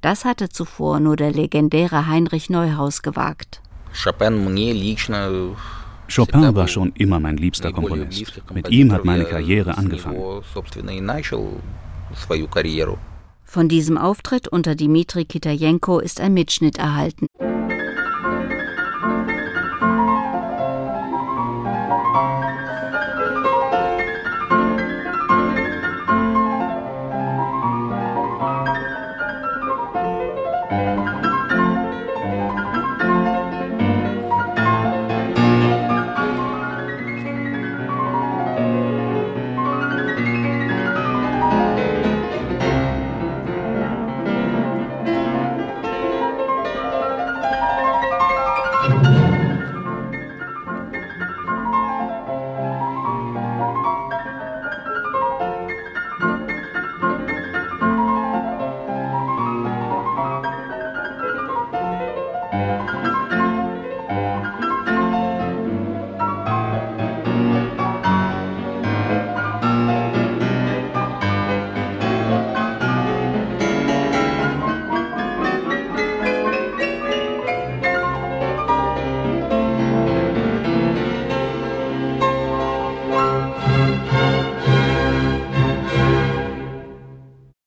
Das 0.00 0.24
hatte 0.24 0.48
zuvor 0.48 1.00
nur 1.00 1.16
der 1.16 1.32
legendäre 1.32 2.06
Heinrich 2.06 2.48
Neuhaus 2.48 3.02
gewagt. 3.02 3.60
Chopin 3.92 4.44
мне 4.44 4.72
лично 4.72 5.56
Chopin 6.13 6.55
war 6.55 6.67
schon 6.67 6.91
immer 6.95 7.19
mein 7.19 7.37
liebster 7.37 7.71
Komponist. 7.71 8.41
Mit 8.53 8.69
ihm 8.69 8.91
hat 8.91 9.05
meine 9.05 9.25
Karriere 9.25 9.77
angefangen. 9.77 10.41
Von 13.43 13.69
diesem 13.69 13.97
Auftritt 13.97 14.47
unter 14.47 14.75
Dmitri 14.75 15.25
Kitajenko 15.25 15.99
ist 15.99 16.19
ein 16.21 16.33
Mitschnitt 16.33 16.77
erhalten. 16.77 17.27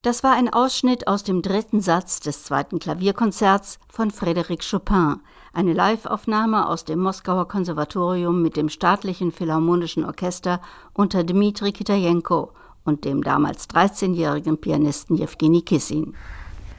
Das 0.04 0.24
war 0.24 0.34
ein 0.34 0.48
Ausschnitt 0.48 1.08
aus 1.08 1.24
dem 1.24 1.42
dritten 1.42 1.82
Satz 1.82 2.22
des 2.22 2.44
zweiten 2.44 2.80
Klavierkonzerts 2.80 3.80
von 3.90 4.12
Frédéric 4.12 4.70
Chopin, 4.70 5.18
eine 5.54 5.74
Liveaufnahme 5.74 6.68
aus 6.70 6.86
dem 6.86 7.00
Moskauer 7.00 7.50
Konservatorium 7.50 8.42
mit 8.42 8.56
dem 8.56 8.70
staatlichen 8.70 9.34
Philharmonischen 9.34 10.06
Orchester 10.06 10.62
unter 10.94 11.26
Dmitri 11.26 11.74
Kitajenko 11.74 12.54
und 12.86 13.04
dem 13.04 13.24
damals 13.24 13.70
13-jährigen 13.70 14.62
Pianisten 14.62 15.18
Jewgeni 15.18 15.64
Kissin. 15.64 16.16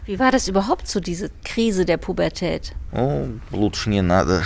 Wie 0.06 0.18
war 0.18 0.32
das 0.32 0.48
überhaupt 0.48 0.88
so, 0.88 0.98
diese 0.98 1.30
Krise 1.44 1.84
der 1.84 1.98
Pubertät? 1.98 2.74
Oh, 2.92 3.26
лучше 3.52 3.90
не 3.90 4.00
надо. 4.00 4.42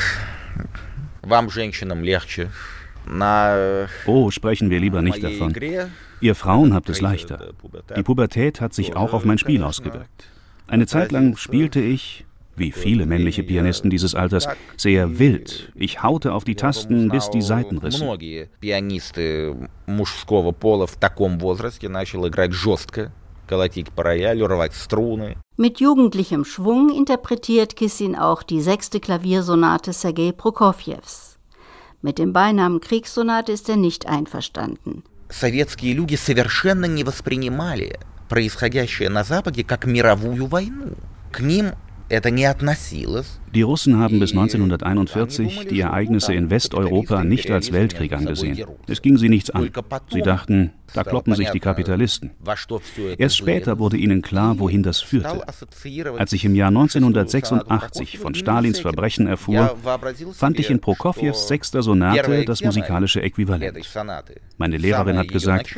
Вам, 1.22 1.48
женщинам, 1.48 2.02
легче. 2.02 2.50
Oh, 4.05 4.31
sprechen 4.31 4.69
wir 4.69 4.79
lieber 4.79 5.01
nicht 5.01 5.23
davon. 5.23 5.53
Ihr 6.21 6.35
Frauen 6.35 6.73
habt 6.73 6.89
es 6.89 7.01
leichter. 7.01 7.53
Die 7.95 8.03
Pubertät 8.03 8.61
hat 8.61 8.73
sich 8.73 8.95
auch 8.95 9.13
auf 9.13 9.25
mein 9.25 9.37
Spiel 9.37 9.63
ausgewirkt. 9.63 10.29
Eine 10.67 10.85
Zeit 10.85 11.11
lang 11.11 11.35
spielte 11.35 11.79
ich, 11.79 12.25
wie 12.55 12.71
viele 12.71 13.05
männliche 13.05 13.43
Pianisten 13.43 13.89
dieses 13.89 14.13
Alters, 14.13 14.47
sehr 14.77 15.17
wild. 15.17 15.71
Ich 15.75 16.03
haute 16.03 16.33
auf 16.33 16.43
die 16.43 16.55
Tasten, 16.55 17.09
bis 17.09 17.29
die 17.29 17.41
Saiten 17.41 17.77
rissen. 17.79 18.07
Mit 25.57 25.79
jugendlichem 25.79 26.45
Schwung 26.45 26.95
interpretiert 26.95 27.75
Kissin 27.75 28.15
auch 28.15 28.43
die 28.43 28.61
sechste 28.61 28.99
Klaviersonate 28.99 29.91
Sergei 29.91 30.31
Prokofjews. 30.31 31.28
Mit 32.02 32.18
dem 32.18 32.32
Beinamen 32.32 32.80
Kriegssonate 32.80 33.52
ist 33.52 33.68
er 33.68 33.76
nicht 33.76 34.06
einverstanden. 34.06 35.04
Советские 35.30 35.94
люди 35.94 36.16
совершенно 36.16 36.84
не 36.84 37.02
воспринимали 37.02 37.98
происходящее 38.28 39.08
на 39.08 39.24
Западе 39.24 39.64
как 39.64 39.86
мировую 39.86 40.46
войну. 40.46 40.94
К 41.32 41.40
ним 41.40 41.72
die 42.11 43.61
Russen 43.61 43.99
haben 43.99 44.19
bis 44.19 44.31
1941 44.31 45.67
die 45.69 45.79
Ereignisse 45.81 46.33
in 46.33 46.49
Westeuropa 46.49 47.23
nicht 47.23 47.51
als 47.51 47.71
Weltkrieg 47.71 48.13
angesehen. 48.13 48.65
Es 48.87 49.01
ging 49.01 49.17
sie 49.17 49.29
nichts 49.29 49.51
an. 49.51 49.69
Sie 50.11 50.21
dachten, 50.21 50.71
da 50.93 51.03
kloppen 51.03 51.35
sich 51.35 51.49
die 51.51 51.59
Kapitalisten. 51.59 52.31
Erst 53.17 53.37
später 53.37 53.77
wurde 53.77 53.97
ihnen 53.97 54.21
klar, 54.21 54.59
wohin 54.59 54.81
das 54.81 55.01
führte. 55.01 55.43
Als 56.17 56.33
ich 56.33 56.45
im 56.45 56.55
Jahr 56.55 56.69
1986 56.69 58.17
von 58.17 58.33
Stalins 58.33 58.79
Verbrechen 58.79 59.27
erfuhr, 59.27 59.77
fand 60.33 60.59
ich 60.59 60.69
in 60.69 60.79
Prokofjews 60.79 61.47
sechster 61.47 61.83
Sonate 61.83 62.45
das 62.45 62.63
musikalische 62.63 63.21
Äquivalent. 63.21 63.77
Meine 64.57 64.77
Lehrerin 64.77 65.17
hat 65.17 65.27
gesagt, 65.27 65.75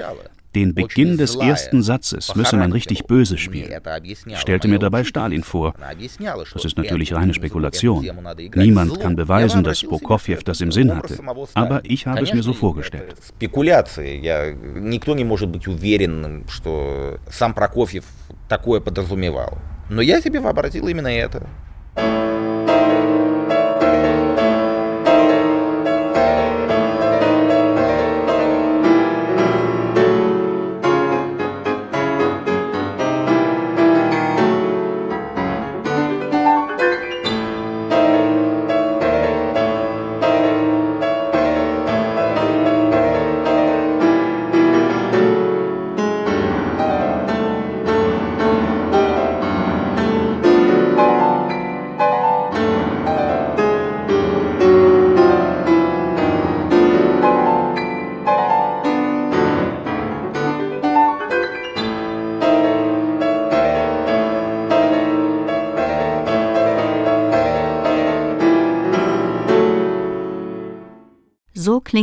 den 0.54 0.74
Beginn 0.74 1.18
des 1.18 1.36
ersten 1.36 1.82
Satzes 1.82 2.34
müsse 2.34 2.56
man 2.56 2.72
richtig 2.72 3.04
böse 3.04 3.36
spielen. 3.36 3.70
Ich 4.04 4.38
stellte 4.38 4.68
mir 4.68 4.78
dabei 4.78 5.04
Stalin 5.04 5.42
vor. 5.42 5.74
Das 6.54 6.64
ist 6.64 6.78
natürlich 6.78 7.12
reine 7.12 7.34
Spekulation. 7.34 8.08
Niemand 8.54 8.98
kann 9.00 9.16
beweisen, 9.16 9.62
dass 9.64 9.82
Prokofjew 9.82 10.38
das 10.44 10.60
im 10.62 10.72
Sinn 10.72 10.96
hatte. 10.96 11.18
Aber 11.54 11.82
ich 11.84 12.06
habe 12.06 12.22
es 12.22 12.32
mir 12.32 12.42
so 12.42 12.54
vorgestellt. 12.54 13.14
Никто 13.40 15.14
не 15.14 15.24
может 15.24 15.48
быть 15.50 15.68
уверен, 15.68 16.44
что 16.48 17.18
сам 17.30 17.52
Прокофьев 17.52 18.04
такое 18.48 18.80
подразумевал. 18.80 19.58
Но 19.88 20.00
я 20.00 20.20
себе 20.20 20.40
вообразил 20.40 20.88
именно 20.88 21.08
это. 21.08 21.46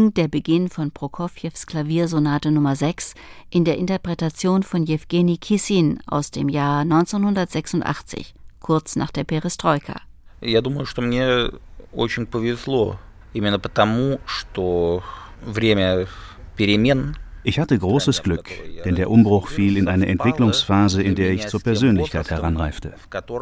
klingt 0.08 0.16
der 0.16 0.30
Beginn 0.30 0.70
von 0.70 0.92
Prokofjews 0.92 1.68
Klaviersonate 1.68 2.52
Nummer 2.52 2.74
6 2.74 3.16
in 3.50 3.66
der 3.66 3.78
Interpretation 3.78 4.63
von 4.63 4.86
Jewgeni 4.86 5.38
Kissin 5.38 6.00
aus 6.08 6.32
dem 6.32 6.48
Jahr 6.48 6.84
1986, 6.84 8.34
kurz 8.62 8.96
nach 8.96 9.12
der 9.12 9.26
Perestroika. 9.26 10.00
Я 10.39 10.62
думаю, 10.62 10.86
что 10.86 11.02
мне 11.02 11.50
очень 11.92 12.26
повезло, 12.28 12.98
именно 13.34 13.60
потому, 13.60 14.20
что 14.26 15.04
время 15.46 16.08
перемен 16.56 17.18
ich 17.46 17.60
hatte 17.60 17.78
großes 17.78 18.24
Glück, 18.24 18.50
denn 18.86 18.96
der 18.96 19.12
Umbruch 19.12 19.50
fiel 19.50 19.76
in 19.76 19.89
eine 19.89 20.08
Entwicklungsphase, 20.08 21.04
in 21.04 21.16
der 21.16 21.32
ich 21.32 21.48
zur 21.48 21.60
Persönlichkeit 21.60 22.32
heranreifte. 22.32 22.94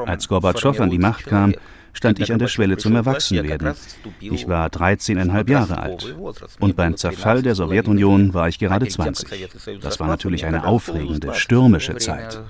Als 0.07 0.27
Gorbatschow 0.27 0.79
an 0.79 0.89
die 0.89 0.97
Macht 0.97 1.27
kam, 1.27 1.53
stand 1.96 2.20
ich 2.20 2.32
an 2.32 2.38
der 2.38 2.48
Schwelle 2.48 2.76
zum 2.76 2.94
Erwachsenwerden. 2.94 3.74
Ich 4.20 4.46
war 4.48 4.68
13,5 4.68 5.50
Jahre 5.50 5.78
alt. 5.78 6.14
Und 6.60 6.76
beim 6.76 6.96
Zerfall 6.96 7.42
der 7.42 7.54
Sowjetunion 7.54 8.34
war 8.34 8.48
ich 8.48 8.58
gerade 8.58 8.86
20. 8.86 9.48
Das 9.80 9.98
war 9.98 10.06
natürlich 10.06 10.44
eine 10.44 10.66
aufregende, 10.66 11.34
stürmische 11.34 11.96
Zeit. 11.96 12.40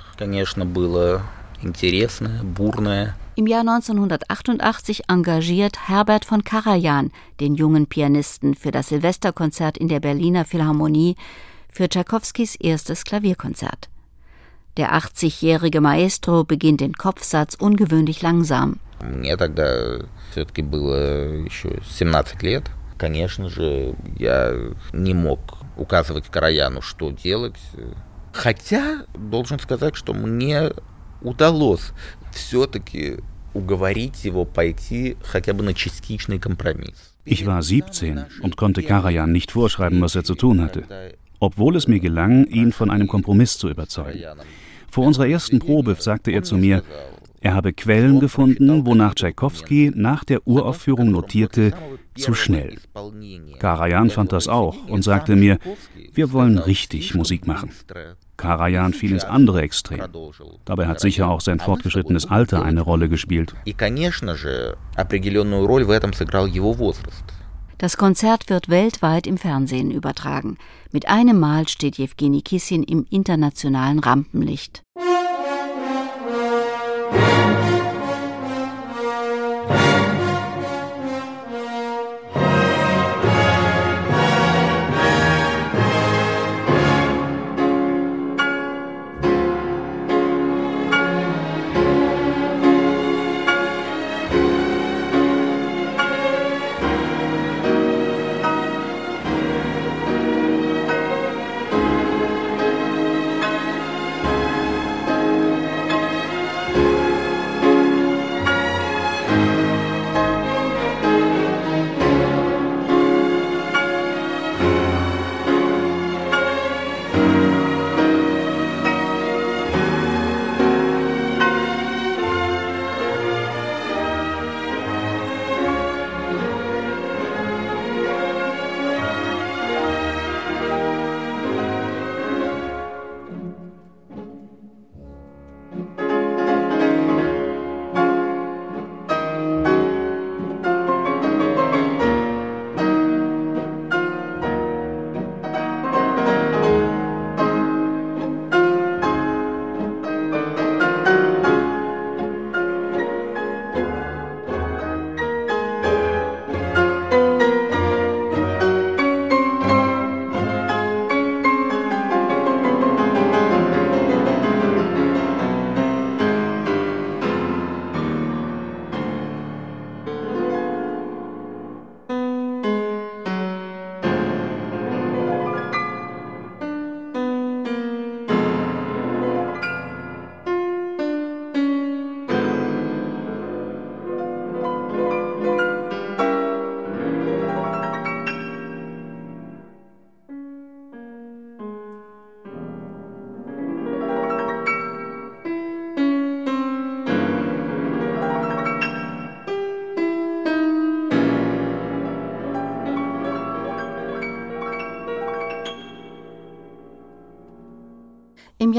Im 3.39 3.47
Jahr 3.47 3.61
1988 3.61 5.05
engagiert 5.09 5.89
Herbert 5.89 6.25
von 6.25 6.43
Karajan 6.43 7.13
den 7.41 7.55
jungen 7.55 7.87
Pianisten 7.87 8.55
für 8.55 8.71
das 8.71 8.89
Silvesterkonzert 8.89 9.79
in 9.79 9.89
der 9.89 10.01
Berliner 10.01 10.45
Philharmonie 10.45 11.17
für 11.71 11.89
Tschaikowskis 11.89 12.57
erstes 12.57 13.05
Klavierkonzert. 13.05 13.89
Der 14.77 14.95
80-jährige 14.95 15.81
Maestro 15.81 16.45
beginnt 16.45 16.81
den 16.81 16.95
Kopfsatz 16.95 17.55
ungewöhnlich 17.55 18.23
langsam. 18.23 18.81
Мне 19.02 19.38
тогда 19.38 20.00
все-таки 20.32 20.62
было 20.62 21.44
еще 21.44 21.80
17 21.90 22.44
лет. 22.44 22.70
Конечно 22.98 23.50
же, 23.50 23.96
я 24.20 24.54
не 24.94 25.14
мог 25.14 25.40
указывать 25.76 26.28
Караяну, 26.28 26.82
что 26.82 27.12
делать. 27.12 27.58
Хотя, 28.34 29.06
должен 29.16 29.60
сказать, 29.60 29.96
что 29.96 30.14
мне 30.14 30.72
удалось 31.22 31.92
все-таки 32.32 33.18
уговорить 33.54 34.24
его 34.24 34.46
пойти 34.46 35.18
хотя 35.24 35.54
бы 35.54 35.64
на 35.64 35.74
частичный 35.74 36.40
компромисс. 36.40 37.12
Ich 37.26 37.46
war 37.46 37.62
17 37.62 38.42
und 38.42 38.58
konnte 38.58 38.82
Karajan 38.82 39.32
nicht 39.32 39.52
vorschreiben, 39.52 40.02
was 40.02 40.16
er 40.16 40.24
zu 40.24 40.34
tun 40.34 40.60
hatte, 40.62 40.86
obwohl 41.40 41.76
es 41.76 41.88
mir 41.88 42.00
gelang, 42.00 42.46
ihn 42.46 42.72
von 42.72 42.90
einem 42.90 43.08
Kompromiss 43.08 43.58
zu 43.58 43.70
überzeugen. 43.70 44.24
Vor 44.90 45.06
unserer 45.06 45.28
ersten 45.28 45.60
Probe 45.60 45.96
sagte 46.00 46.32
er 46.32 46.44
zu 46.44 46.58
mir, 46.58 46.84
er 47.41 47.55
habe 47.55 47.73
Quellen 47.73 48.21
gefunden, 48.21 48.87
wonach 48.87 49.15
Tschaikowski 49.15 49.93
nach 49.95 50.25
der 50.25 50.47
Uraufführung 50.47 51.11
notierte, 51.11 51.73
zu 52.17 52.35
schnell. 52.35 52.77
Karajan 53.59 54.11
fand 54.11 54.33
das 54.33 54.49
auch 54.49 54.89
und 54.89 55.03
sagte 55.03 55.37
mir, 55.37 55.59
wir 56.13 56.33
wollen 56.33 56.59
richtig 56.59 57.15
Musik 57.15 57.47
machen. 57.47 57.71
Karajan 58.37 58.93
fiel 58.93 59.13
ins 59.13 59.25
andere 59.25 59.63
Extrem. 59.63 60.03
Dabei 60.65 60.87
hat 60.87 61.01
sicher 61.01 61.29
auch 61.29 61.41
sein 61.41 61.61
fortgeschrittenes 61.61 62.27
Alter 62.27 62.63
eine 62.63 62.81
Rolle 62.83 63.09
gespielt. 63.09 63.55
Das 67.79 67.99
Konzert 67.99 68.49
wird 68.49 68.69
weltweit 68.71 69.27
im 69.27 69.37
Fernsehen 69.37 69.91
übertragen. 69.91 70.57
Mit 70.93 71.09
einem 71.09 71.39
Mal 71.39 71.69
steht 71.69 71.99
Jewgeni 71.99 72.41
Kissin 72.41 72.83
im 72.83 73.07
internationalen 73.11 73.99
Rampenlicht. 73.99 74.83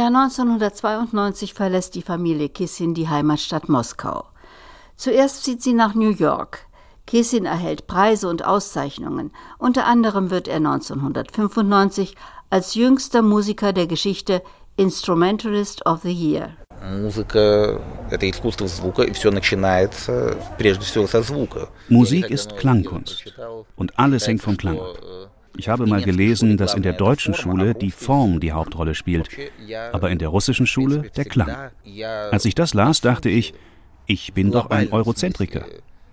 Jahr 0.08 0.24
1992 0.24 1.54
verlässt 1.54 1.94
die 1.96 2.02
Familie 2.02 2.48
Kissin 2.48 2.94
die 2.94 3.10
Heimatstadt 3.10 3.68
Moskau. 3.68 4.24
Zuerst 4.96 5.44
zieht 5.44 5.62
sie 5.62 5.74
nach 5.74 5.96
New 5.96 6.12
York. 6.12 6.66
Kissin 7.06 7.46
erhält 7.46 7.88
Preise 7.88 8.30
und 8.30 8.46
Auszeichnungen. 8.46 9.32
Unter 9.58 9.86
anderem 9.86 10.30
wird 10.30 10.48
er 10.48 10.58
1995 10.58 12.16
als 12.50 12.76
jüngster 12.76 13.22
Musiker 13.22 13.74
der 13.74 13.88
Geschichte 13.88 14.42
Instrumentalist 14.78 15.86
of 15.86 16.04
the 16.04 16.14
Year. 16.14 16.52
Musik 21.90 22.30
ist 22.30 22.56
Klangkunst 22.56 23.34
und 23.76 24.00
alles 24.00 24.28
hängt 24.28 24.42
vom 24.42 24.56
Klang 24.56 24.80
ab. 24.80 25.27
Ich 25.58 25.70
habe 25.70 25.86
mal 25.86 26.02
gelesen, 26.02 26.58
dass 26.58 26.74
in 26.74 26.84
der 26.84 26.94
deutschen 26.94 27.34
Schule 27.34 27.74
die 27.74 27.92
Form 27.92 28.40
die 28.40 28.52
Hauptrolle 28.52 28.96
spielt, 28.96 29.30
aber 29.92 30.10
in 30.12 30.20
der 30.20 30.30
russischen 30.30 30.68
Schule 30.68 31.10
der 31.16 31.26
Klang. 31.26 31.72
Als 32.32 32.46
ich 32.46 32.56
das 32.56 32.74
las, 32.74 33.02
dachte 33.02 33.30
ich, 33.30 33.54
ich 34.06 34.34
bin 34.34 34.52
doch 34.52 34.70
ein 34.70 34.92
Eurozentriker. 34.92 35.66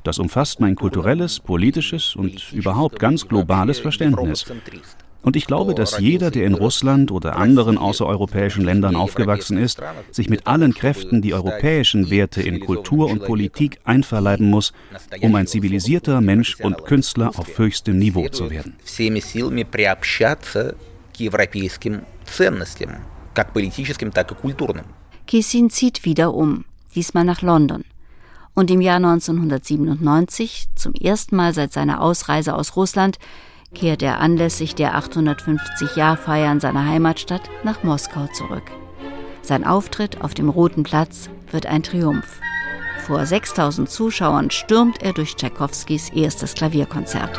Das 0.03 0.19
umfasst 0.19 0.61
mein 0.61 0.75
kulturelles, 0.75 1.41
politisches 1.41 2.15
und 2.15 2.53
überhaupt 2.53 2.99
ganz 2.99 3.27
globales 3.27 3.79
Verständnis. 3.79 4.45
Und 5.25 5.37
ich 5.37 5.47
glaube, 5.47 5.75
dass 5.75 5.99
jeder, 5.99 6.31
der 6.31 6.45
in 6.45 6.53
Russland 6.53 7.11
oder 7.11 7.37
anderen 7.37 7.79
außereuropäischen 7.79 8.63
Ländern 8.63 8.95
aufgewachsen 8.95 9.57
ist, 9.57 9.81
sich 10.11 10.29
mit 10.29 10.47
allen 10.47 10.75
Kräften 10.75 11.23
die 11.23 11.33
europäischen 11.33 12.11
Werte 12.11 12.43
in 12.43 12.61
Kultur 12.61 13.09
und 13.09 13.25
Politik 13.25 13.79
einverleiben 13.85 14.51
muss, 14.51 14.75
um 15.23 15.35
ein 15.35 15.47
zivilisierter 15.47 16.21
Mensch 16.21 16.61
und 16.61 16.85
Künstler 16.85 17.31
auf 17.39 17.59
höchstem 17.59 17.99
Niveau 17.99 18.29
zu 18.29 18.51
werden. 18.51 18.77
Kissin 25.27 25.71
zieht 25.71 26.05
wieder 26.05 26.35
um, 26.35 26.67
diesmal 26.95 27.25
nach 27.25 27.41
London. 27.41 27.85
Und 28.53 28.71
im 28.71 28.83
Jahr 28.83 28.97
1997, 28.97 30.67
zum 30.77 30.93
ersten 30.93 31.35
Mal 31.35 31.55
seit 31.55 31.73
seiner 31.73 32.03
Ausreise 32.03 32.55
aus 32.55 32.77
Russland, 32.77 33.19
kehrt 33.75 34.03
er 34.03 34.21
anlässlich 34.21 34.75
der 34.75 34.97
850-Jahr-Feiern 34.97 36.61
seiner 36.61 36.87
Heimatstadt 36.87 37.43
nach 37.65 37.83
Moskau 37.83 38.27
zurück. 38.29 38.65
Sein 39.43 39.65
Auftritt 39.65 40.23
auf 40.23 40.33
dem 40.33 40.49
Roten 40.49 40.85
Platz 40.85 41.29
wird 41.51 41.67
ein 41.67 41.83
Triumph. 41.83 42.41
Vor 43.07 43.27
6000 43.27 43.91
Zuschauern 43.91 44.51
stürmt 44.51 45.03
er 45.03 45.13
durch 45.13 45.37
Tschaikowskis 45.37 46.11
erstes 46.11 46.55
Klavierkonzert. 46.55 47.39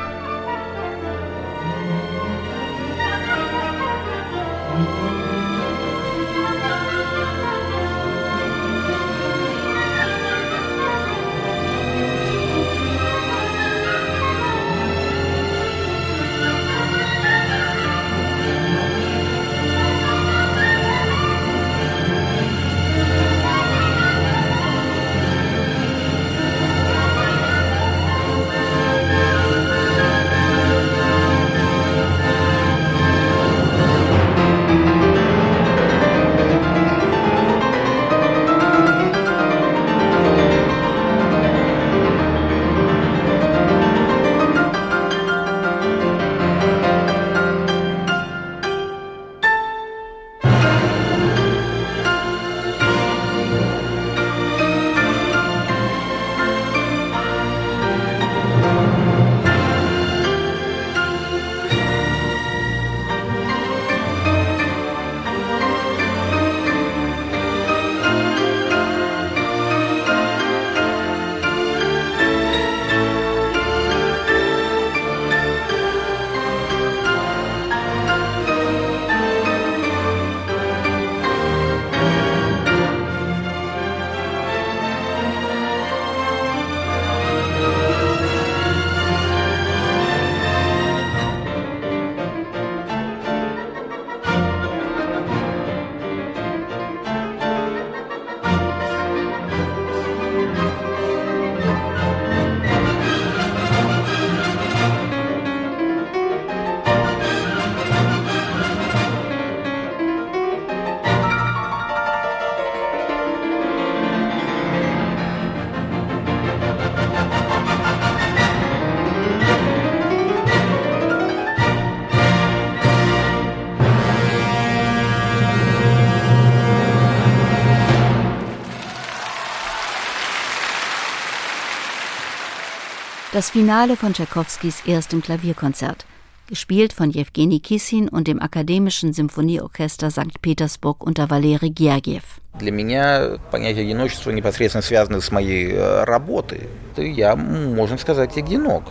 Das 133.35 133.51
Finale 133.51 133.97
von 133.97 134.13
Tschaikowskis 134.13 134.83
erstem 134.87 135.23
Klavierkonzert, 135.23 136.05
gespielt 136.49 136.93
von 136.93 137.11
Jewgeni 137.11 137.61
Kissin 137.61 138.09
und 138.09 138.27
dem 138.27 138.43
Akademischen 138.43 139.13
Symphonieorchester 139.13 140.11
St. 140.11 140.43
Petersburg 140.43 141.03
unter 141.03 141.31
Valeri 141.31 141.71
Gergiev. 141.71 142.41
Для 142.59 142.73
меня 142.73 143.39
понятие 143.53 143.85
одиночества 143.85 144.33
непосредственно 144.33 144.83
связано 144.83 145.21
с 145.21 145.31
моей 145.31 145.71
э, 145.73 146.05
работой. 146.05 146.69
Я, 146.97 147.37
можно 147.37 147.97
сказать, 147.99 148.37
одинок. 148.37 148.85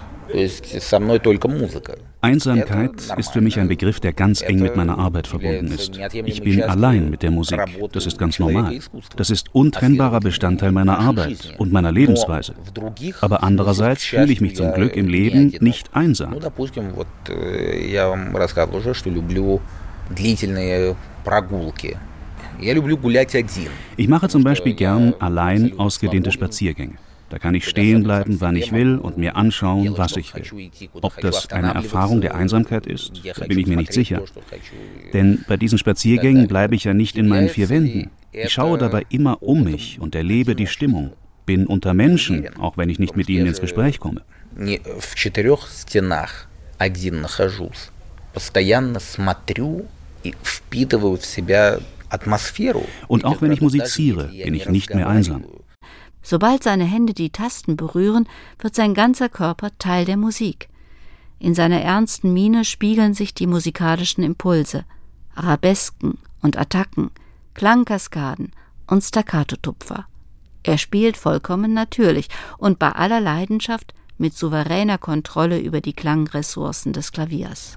Einsamkeit 2.21 2.91
ist 3.17 3.33
für 3.33 3.41
mich 3.41 3.59
ein 3.59 3.69
Begriff, 3.69 4.01
der 4.01 4.13
ganz 4.13 4.43
eng 4.43 4.61
mit 4.61 4.77
meiner 4.77 4.99
Arbeit 4.99 5.27
verbunden 5.27 5.73
ist. 5.73 5.99
Ich 6.25 6.43
bin 6.43 6.63
allein 6.63 7.11
mit 7.11 7.23
der 7.23 7.31
Musik. 7.31 7.61
Das 7.93 8.07
ist 8.07 8.19
ganz 8.19 8.39
normal. 8.39 8.79
Das 9.17 9.31
ist 9.31 9.55
untrennbarer 9.55 10.21
Bestandteil 10.21 10.73
meiner 10.73 10.99
Arbeit 10.99 11.55
und 11.59 11.73
meiner 11.73 11.93
Lebensweise. 11.93 12.55
Aber 13.21 13.43
andererseits 13.43 14.05
fühle 14.05 14.33
ich 14.33 14.41
mich 14.41 14.57
zum 14.57 14.73
Glück 14.73 14.97
im 14.97 15.09
Leben 15.09 15.55
nicht 15.61 15.95
einsam. 15.95 16.35
Ich 23.97 24.09
mache 24.09 24.29
zum 24.29 24.45
Beispiel 24.45 24.75
gern 24.75 25.15
allein 25.19 25.79
ausgedehnte 25.79 26.31
Spaziergänge. 26.31 26.95
Da 27.31 27.39
kann 27.39 27.55
ich 27.55 27.67
stehen 27.67 28.03
bleiben, 28.03 28.41
wann 28.41 28.57
ich 28.57 28.73
will 28.73 28.97
und 28.99 29.17
mir 29.19 29.37
anschauen, 29.37 29.97
was 29.97 30.17
ich 30.17 30.35
will. 30.35 30.71
Ob 31.01 31.21
das 31.21 31.51
eine 31.51 31.75
Erfahrung 31.75 32.21
der 32.21 32.35
Einsamkeit 32.35 32.87
ist, 32.87 33.23
da 33.37 33.47
bin 33.47 33.59
ich 33.59 33.67
mir 33.67 33.77
nicht 33.77 33.93
sicher. 33.93 34.23
Denn 35.13 35.45
bei 35.49 35.57
diesen 35.57 35.79
Spaziergängen 35.79 36.49
bleibe 36.49 36.75
ich 36.75 36.85
ja 36.85 36.95
nicht 36.95 37.17
in 37.17 37.29
meinen 37.29 37.49
vier 37.49 37.69
Wänden. 37.69 38.11
Ich 38.33 38.53
schaue 38.53 38.79
dabei 38.79 39.05
immer 39.11 39.43
um 39.43 39.65
mich 39.65 39.99
und 40.01 40.15
erlebe 40.15 40.55
die 40.55 40.67
Stimmung. 40.67 41.13
Bin 41.47 41.67
unter 41.67 41.93
Menschen, 41.93 42.57
auch 42.57 42.77
wenn 42.77 42.89
ich 42.89 42.99
nicht 42.99 43.17
mit 43.17 43.29
ihnen 43.29 43.47
ins 43.47 43.61
Gespräch 43.61 44.01
komme. 44.01 44.23
Und 53.09 53.25
auch 53.25 53.43
wenn 53.43 53.53
ich 53.53 53.61
musiziere, 53.61 54.25
bin 54.29 54.55
ich 54.55 54.69
nicht 54.69 54.95
mehr 54.95 55.09
einsam. 55.09 55.45
Sobald 56.25 56.63
seine 56.63 56.85
Hände 56.85 57.13
die 57.13 57.29
Tasten 57.29 57.77
berühren, 57.77 58.27
wird 58.59 58.75
sein 58.75 58.95
ganzer 58.95 59.29
Körper 59.29 59.69
Teil 59.79 60.07
der 60.07 60.17
Musik. 60.17 60.71
In 61.39 61.55
seiner 61.55 61.83
ernsten 61.83 62.33
Miene 62.33 62.65
spiegeln 62.65 63.13
sich 63.13 63.35
die 63.35 63.47
musikalischen 63.47 64.25
Impulse, 64.25 64.87
Arabesken 65.35 66.17
und 66.41 66.57
Attacken, 66.57 67.11
Klangkaskaden 67.53 68.53
und 68.87 69.03
Staccato-Tupfer. 69.03 70.07
Er 70.63 70.79
spielt 70.79 71.19
vollkommen 71.19 71.75
natürlich 71.75 72.29
und 72.57 72.79
bei 72.79 72.91
aller 72.91 73.21
Leidenschaft 73.21 73.93
mit 74.17 74.35
souveräner 74.35 74.97
Kontrolle 74.97 75.61
über 75.61 75.83
die 75.83 75.93
Klangressourcen 75.93 76.95
des 76.95 77.13
Klaviers. 77.13 77.77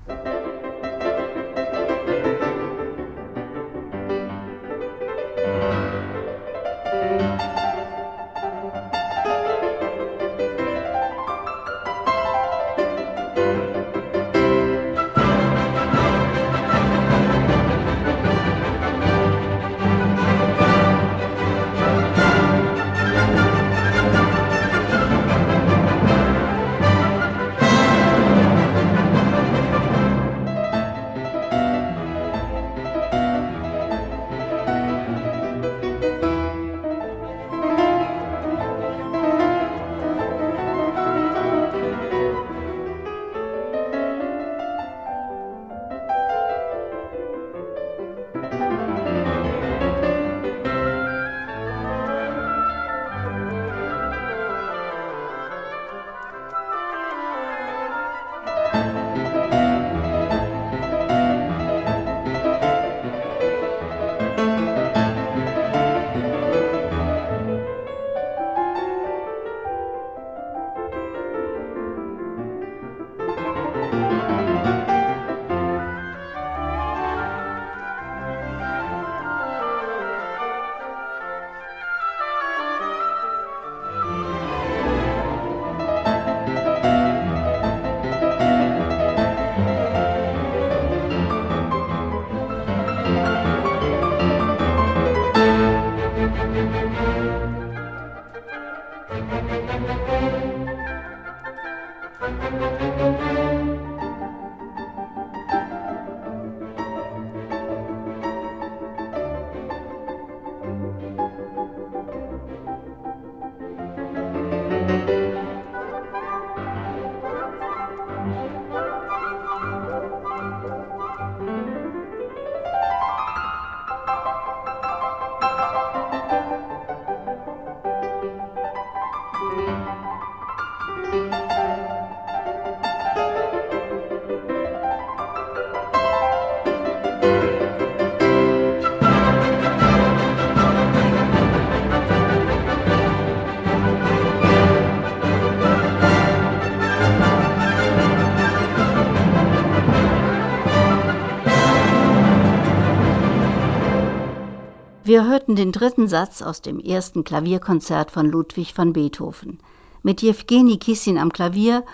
Wir 155.17 155.27
hörten 155.27 155.57
den 155.57 155.73
dritten 155.73 156.09
Satz 156.09 156.43
aus 156.43 156.63
dem 156.63 156.79
ersten 156.79 157.25
Klavierkonzert 157.25 158.11
von 158.11 158.27
Ludwig 158.27 158.77
van 158.77 158.93
Beethoven 158.93 159.59
mit 160.03 160.23
Jewgeni 160.23 160.79
Kissin 160.79 161.19
am 161.19 161.33
Klavier 161.33 161.85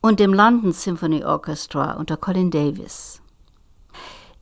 und 0.00 0.20
dem 0.20 0.32
London 0.32 0.72
Symphony 0.72 1.24
Orchestra 1.24 1.94
unter 1.94 2.16
Colin 2.16 2.50
Davis. 2.50 3.20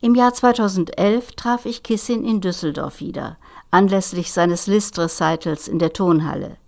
Im 0.01 0.15
Jahr 0.15 0.35
2011 0.35 1.33
traf 1.33 1.67
ich 1.67 1.83
Kissin 1.83 2.25
in 2.25 2.41
Düsseldorf 2.41 3.01
wieder, 3.01 3.39
anlässlich 3.71 4.33
seines 4.33 4.67
Liszt-Recitals 4.67 5.69
in 5.69 5.79
der 5.79 5.93
Tonhalle. 5.93 6.59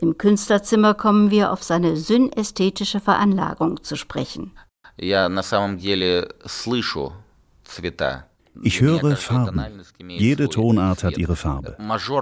Im 0.00 0.18
Künstlerzimmer 0.18 0.94
kommen 0.94 1.30
wir 1.30 1.52
auf 1.52 1.62
seine 1.62 1.96
synästhetische 1.96 3.00
Veranlagung 3.00 3.82
zu 3.82 3.96
sprechen. 3.96 4.52
Я 4.96 5.28
на 5.28 5.42
самом 5.42 5.76
деле 5.78 6.32
слышу 6.46 7.12
цвета. 7.64 8.27
Ich 8.62 8.80
höre 8.80 9.16
Farben. 9.16 9.60
Jede 10.06 10.48
Tonart 10.48 11.02
hat 11.02 11.18
ihre 11.18 11.34
Farbe. 11.34 11.76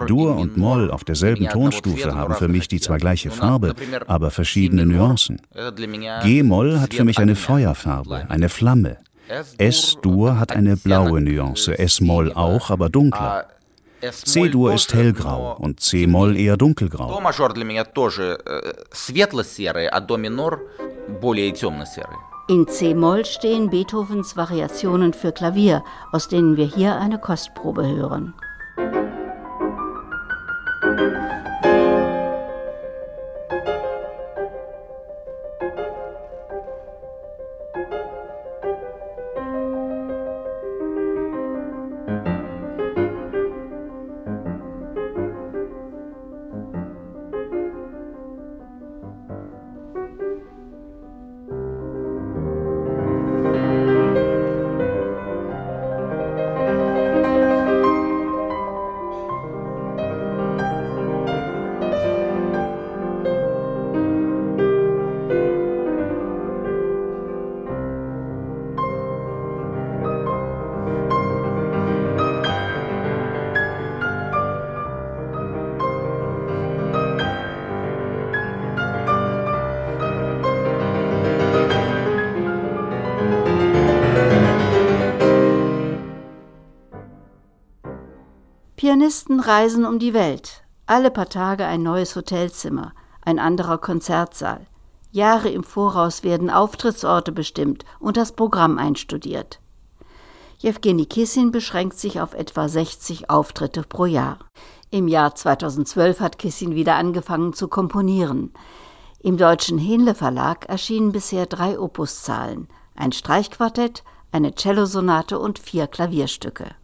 Dur 0.07 0.37
und 0.37 0.57
Moll 0.57 0.91
auf 0.91 1.05
derselben 1.05 1.47
Tonstufe 1.49 2.14
haben 2.14 2.35
für 2.35 2.49
mich 2.49 2.68
die 2.68 2.81
zwar 2.81 2.97
gleiche 2.99 3.31
Farbe, 3.31 3.75
aber 4.07 4.31
verschiedene 4.31 4.87
Nuancen. 4.87 5.43
G-Moll 6.23 6.81
hat 6.81 6.95
für 6.95 7.05
mich 7.05 7.18
eine 7.18 7.37
Feuerfarbe, 7.37 8.27
eine 8.31 8.49
Flamme. 8.49 8.97
S-Dur 9.59 10.39
hat 10.39 10.53
eine 10.53 10.77
blaue 10.77 11.20
Nuance, 11.20 11.79
S-Moll 11.79 12.33
auch, 12.33 12.70
aber 12.70 12.89
dunkler. 12.89 13.47
C-Dur 14.11 14.75
ist 14.75 14.95
hellgrau 14.95 15.57
und 15.59 15.81
C-Moll 15.81 16.37
eher 16.37 16.57
dunkelgrau. 16.57 17.09
Do-Major 17.09 17.53
для 17.53 17.64
меня 17.64 17.85
тоже 17.85 18.39
светло-серый, 18.91 19.87
а 19.87 20.01
до-минор 20.01 20.61
более 21.20 21.53
темно-серый. 21.53 22.16
In 22.50 22.66
C-Moll 22.66 23.26
stehen 23.26 23.70
Beethovens 23.70 24.38
Variationen 24.38 25.12
für 25.12 25.34
Klavier, 25.34 25.84
aus 26.14 26.30
denen 26.30 26.56
wir 26.56 26.66
hier 26.66 26.95
eine 26.95 27.20
Kostprobe 27.20 27.86
hören. 27.86 28.34
Pianisten 89.38 89.40
reisen 89.40 89.86
um 89.86 90.00
die 90.00 90.14
Welt. 90.14 90.64
Alle 90.86 91.12
paar 91.12 91.30
Tage 91.30 91.66
ein 91.66 91.84
neues 91.84 92.16
Hotelzimmer, 92.16 92.94
ein 93.22 93.40
anderer 93.40 93.78
Konzertsaal. 93.78 94.66
Jahre 95.12 95.50
im 95.50 95.64
Voraus 95.64 96.24
werden 96.24 96.50
Auftrittsorte 96.50 97.32
bestimmt 97.32 97.84
und 98.00 98.18
das 98.18 98.32
Programm 98.32 98.78
einstudiert. 98.78 99.60
Jewgeni 100.60 101.06
Kissin 101.06 101.52
beschränkt 101.52 101.98
sich 102.00 102.20
auf 102.20 102.34
etwa 102.34 102.68
60 102.68 103.30
Auftritte 103.30 103.84
pro 103.84 104.06
Jahr. 104.06 104.40
Im 104.90 105.08
Jahr 105.08 105.36
2012 105.36 106.20
hat 106.20 106.40
Kissin 106.40 106.74
wieder 106.74 106.96
angefangen 106.96 107.54
zu 107.54 107.68
komponieren. 107.68 108.54
Im 109.20 109.38
deutschen 109.38 109.78
Henle 109.78 110.16
Verlag 110.16 110.68
erschienen 110.68 111.12
bisher 111.12 111.46
drei 111.46 111.80
Opuszahlen, 111.80 112.68
ein 112.96 113.12
Streichquartett, 113.12 114.04
eine 114.32 114.56
Cellosonate 114.56 115.38
und 115.38 115.60
vier 115.60 115.88
Klavierstücke. 115.88 116.76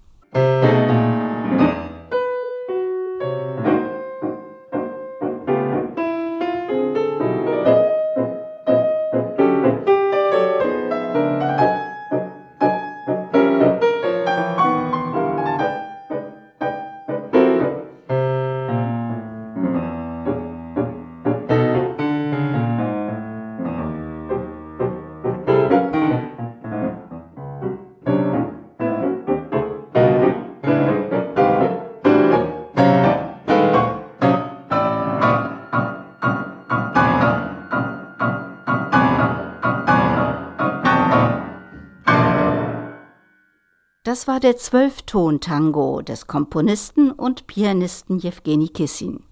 Das 44.12 44.26
war 44.26 44.40
der 44.40 44.56
Zwölfton-Tango 44.56 46.00
des 46.00 46.26
Komponisten 46.26 47.10
und 47.10 47.46
Pianisten 47.46 48.18
Jewgeni 48.18 48.68
Kissin. 48.68 49.22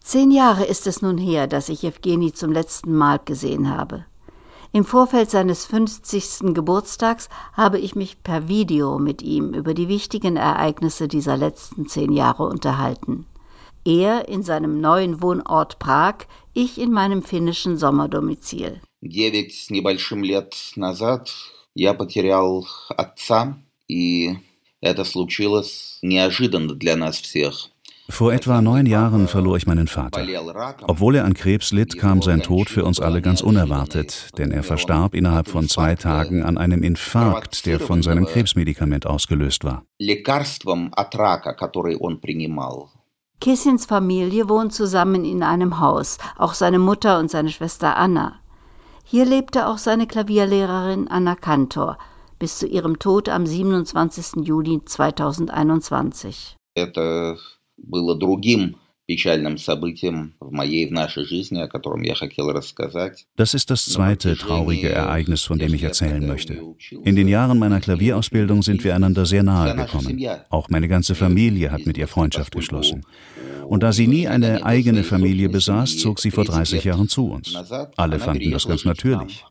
Zehn 0.00 0.30
Jahre 0.30 0.64
ist 0.64 0.86
es 0.86 1.02
nun 1.02 1.18
her, 1.18 1.48
dass 1.48 1.68
ich 1.68 1.82
Jewgeni 1.82 2.32
zum 2.32 2.52
letzten 2.52 2.94
Mal 2.94 3.18
gesehen 3.24 3.68
habe. 3.68 4.04
Im 4.72 4.84
Vorfeld 4.84 5.30
seines 5.30 5.66
50. 5.66 6.54
Geburtstags 6.54 7.28
habe 7.54 7.78
ich 7.78 7.96
mich 7.96 8.22
per 8.22 8.46
Video 8.46 9.00
mit 9.00 9.22
ihm 9.22 9.52
über 9.52 9.74
die 9.74 9.88
wichtigen 9.88 10.36
Ereignisse 10.36 11.08
dieser 11.08 11.36
letzten 11.36 11.88
zehn 11.88 12.12
Jahre 12.12 12.44
unterhalten. 12.44 13.26
Er 13.84 14.28
in 14.28 14.42
seinem 14.42 14.80
neuen 14.80 15.22
Wohnort 15.22 15.78
Prag, 15.78 16.26
ich 16.52 16.78
in 16.78 16.92
meinem 16.92 17.22
finnischen 17.22 17.78
Sommerdomizil. 17.78 18.80
Девять 19.00 19.54
с 19.54 19.70
небольшим 19.70 20.22
лет 20.22 20.54
назад 20.76 21.30
я 21.74 21.94
потерял 21.94 22.66
отца, 22.88 23.58
и 23.88 24.36
это 24.80 25.04
случилось 25.04 25.98
неожиданно 26.02 26.74
для 26.74 26.96
нас 26.96 27.20
всех. 27.20 27.70
Vor 28.08 28.32
etwa 28.32 28.62
neun 28.62 28.86
Jahren 28.86 29.26
verlor 29.26 29.56
ich 29.56 29.66
meinen 29.66 29.88
Vater. 29.88 30.24
Obwohl 30.86 31.16
er 31.16 31.24
an 31.24 31.34
Krebs 31.34 31.72
litt, 31.72 31.98
kam 31.98 32.22
sein 32.22 32.40
Tod 32.40 32.70
für 32.70 32.84
uns 32.84 33.00
alle 33.00 33.20
ganz 33.20 33.40
unerwartet, 33.40 34.28
denn 34.38 34.52
er 34.52 34.62
verstarb 34.62 35.12
innerhalb 35.14 35.48
von 35.48 35.68
zwei 35.68 35.96
Tagen 35.96 36.44
an 36.44 36.56
einem 36.56 36.84
Infarkt, 36.84 37.66
der 37.66 37.80
von 37.80 38.02
seinem 38.02 38.26
Krebsmedikament 38.26 39.06
ausgelöst 39.06 39.64
war. 39.64 39.82
Kissins 43.40 43.86
Familie 43.86 44.48
wohnt 44.48 44.72
zusammen 44.72 45.24
in 45.24 45.42
einem 45.42 45.80
Haus, 45.80 46.18
auch 46.38 46.54
seine 46.54 46.78
Mutter 46.78 47.18
und 47.18 47.30
seine 47.30 47.50
Schwester 47.50 47.96
Anna. 47.96 48.39
Hier 49.10 49.24
lebte 49.24 49.68
auch 49.68 49.78
seine 49.78 50.06
Klavierlehrerin 50.06 51.08
Anna 51.08 51.34
Kantor 51.34 51.98
bis 52.38 52.58
zu 52.58 52.66
ihrem 52.66 52.98
Tod 52.98 53.28
am 53.28 53.46
27. 53.46 54.46
Juli 54.46 54.84
2021. 54.84 56.56
Это 56.74 57.36
было 57.76 58.14
другим 58.18 58.76
печальным 59.10 59.56
событием 59.56 60.34
в 60.40 60.50
моей, 60.50 60.86
в 60.86 60.92
нашей 60.92 61.24
жизни, 61.24 61.60
о 61.60 61.68
котором 61.68 62.02
я 62.02 62.14
хотел 62.14 62.50
рассказать. 62.50 63.26
Das 63.36 63.54
ist 63.54 63.70
das 63.70 63.84
zweite 63.84 64.36
traurige 64.36 64.88
Ereignis, 64.90 65.44
von 65.44 65.58
dem 65.58 65.72
ich 65.74 65.82
erzählen 65.82 66.26
möchte. 66.26 66.60
In 67.04 67.14
den 67.14 67.28
Jahren 67.28 67.58
meiner 67.58 67.80
Klavierausbildung 67.80 68.62
sind 68.62 68.82
wir 68.84 68.94
einander 68.94 69.24
sehr 69.24 69.44
nahe 69.44 69.74
gekommen. 69.76 70.20
Auch 70.50 70.68
meine 70.68 70.88
ganze 70.88 71.14
Familie 71.14 71.70
hat 71.70 71.86
mit 71.86 71.96
ihr 71.96 72.08
Freundschaft 72.08 72.54
geschlossen. 72.54 73.06
Und 73.64 73.82
da 73.82 73.92
sie 73.92 74.06
nie 74.08 74.28
eine 74.28 74.64
eigene 74.64 75.04
Familie 75.04 75.48
besaß, 75.48 75.98
zog 75.98 76.18
sie 76.18 76.30
vor 76.30 76.44
30 76.44 76.84
Jahren 76.84 77.08
zu 77.08 77.30
uns. 77.30 77.54
Alle 77.96 78.18
fanden 78.18 78.50
das 78.50 78.66
ganz 78.66 78.84
natürlich. 78.84 79.44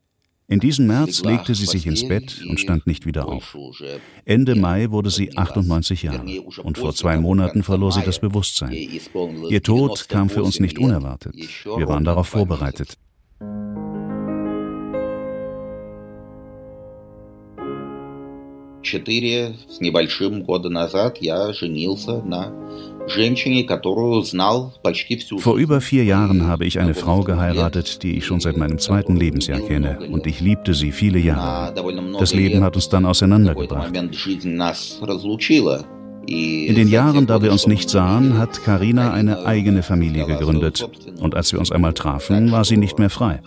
In 0.50 0.58
diesem 0.58 0.88
März 0.88 1.22
legte 1.22 1.54
sie 1.54 1.64
sich 1.64 1.86
ins 1.86 2.06
Bett 2.06 2.42
und 2.48 2.58
stand 2.58 2.84
nicht 2.84 3.06
wieder 3.06 3.28
auf. 3.28 3.56
Ende 4.24 4.56
Mai 4.56 4.90
wurde 4.90 5.08
sie 5.08 5.36
98 5.36 6.02
Jahre 6.02 6.24
und 6.64 6.76
vor 6.76 6.92
zwei 6.92 7.18
Monaten 7.18 7.62
verlor 7.62 7.92
sie 7.92 8.02
das 8.02 8.18
Bewusstsein. 8.18 8.72
Ihr 9.48 9.62
Tod 9.62 10.08
kam 10.08 10.28
für 10.28 10.42
uns 10.42 10.58
nicht 10.58 10.78
unerwartet. 10.78 11.36
Wir 11.64 11.86
waren 11.86 12.02
darauf 12.02 12.26
vorbereitet. 12.26 12.98
четыре 18.81 19.55
с 19.67 19.81
небольшим 19.81 20.43
года 20.43 20.69
назад 20.69 21.17
я 21.19 21.53
женился 21.53 22.21
на 22.21 22.53
vor 25.37 25.57
über 25.57 25.79
vier 25.79 26.03
Jahren 26.03 26.47
habe 26.47 26.65
ich 26.65 26.79
eine 26.79 26.95
Frau 26.95 27.21
geheiratet, 27.21 28.01
die 28.01 28.17
ich 28.17 28.25
schon 28.25 28.39
seit 28.39 28.57
meinem 28.57 28.79
zweiten 28.79 29.15
Lebensjahr 29.15 29.59
kenne, 29.59 29.99
und 30.11 30.25
ich 30.25 30.39
liebte 30.41 30.73
sie 30.73 30.91
viele 30.91 31.19
Jahre. 31.19 31.73
Das 32.19 32.33
Leben 32.33 32.63
hat 32.63 32.75
uns 32.75 32.89
dann 32.89 33.05
auseinandergebracht. 33.05 33.95
In 36.27 36.73
den 36.73 36.87
Jahren, 36.87 37.27
da 37.27 37.39
wir 37.43 37.51
uns 37.51 37.67
nicht 37.67 37.87
sahen, 37.87 38.39
hat 38.39 38.63
Karina 38.63 39.13
eine 39.13 39.45
eigene 39.45 39.83
Familie 39.83 40.25
gegründet. 40.25 40.89
Und 41.21 41.35
als 41.35 41.51
wir 41.51 41.59
uns 41.59 41.71
einmal 41.71 41.93
trafen, 41.93 42.51
war 42.51 42.65
sie 42.65 42.77
nicht 42.77 42.97
mehr 42.97 43.11
frei. 43.11 43.41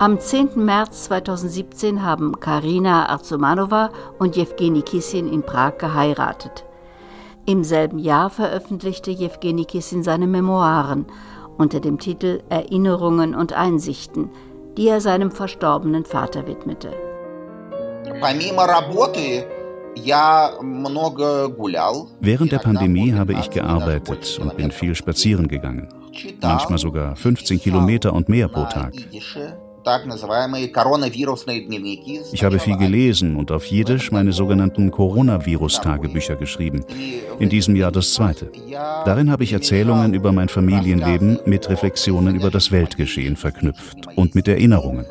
Am 0.00 0.18
10. 0.18 0.52
März 0.54 1.04
2017 1.04 2.02
haben 2.02 2.40
Karina 2.40 3.10
Arzumanova 3.10 3.90
und 4.18 4.34
Jewgeni 4.34 4.80
Kissin 4.80 5.30
in 5.30 5.42
Prag 5.42 5.76
geheiratet. 5.76 6.64
Im 7.44 7.64
selben 7.64 7.98
Jahr 7.98 8.30
veröffentlichte 8.30 9.10
Jewgeni 9.10 9.66
Kissin 9.66 10.02
seine 10.02 10.26
Memoiren 10.26 11.04
unter 11.58 11.80
dem 11.80 11.98
Titel 11.98 12.40
Erinnerungen 12.48 13.34
und 13.34 13.52
Einsichten, 13.52 14.30
die 14.78 14.88
er 14.88 15.02
seinem 15.02 15.30
verstorbenen 15.30 16.06
Vater 16.06 16.46
widmete. 16.46 16.94
Während 22.20 22.52
der 22.52 22.58
Pandemie 22.58 23.12
habe 23.12 23.34
ich 23.34 23.50
gearbeitet 23.50 24.40
und 24.42 24.56
bin 24.56 24.70
viel 24.70 24.94
spazieren 24.94 25.46
gegangen. 25.46 25.90
Manchmal 26.40 26.78
sogar 26.78 27.16
15 27.16 27.60
Kilometer 27.60 28.14
und 28.14 28.30
mehr 28.30 28.48
pro 28.48 28.64
Tag. 28.64 28.94
Ich 32.32 32.44
habe 32.44 32.58
viel 32.58 32.76
gelesen 32.76 33.36
und 33.36 33.50
auf 33.50 33.66
Jiddisch 33.66 34.12
meine 34.12 34.32
sogenannten 34.32 34.90
Coronavirus-Tagebücher 34.90 36.36
geschrieben. 36.36 36.84
In 37.38 37.48
diesem 37.48 37.76
Jahr 37.76 37.92
das 37.92 38.12
zweite. 38.14 38.50
Darin 39.04 39.30
habe 39.30 39.44
ich 39.44 39.52
Erzählungen 39.52 40.14
über 40.14 40.32
mein 40.32 40.48
Familienleben 40.48 41.40
mit 41.46 41.68
Reflexionen 41.68 42.34
über 42.34 42.50
das 42.50 42.70
Weltgeschehen 42.70 43.36
verknüpft 43.36 44.08
und 44.16 44.34
mit 44.34 44.48
Erinnerungen. 44.48 45.06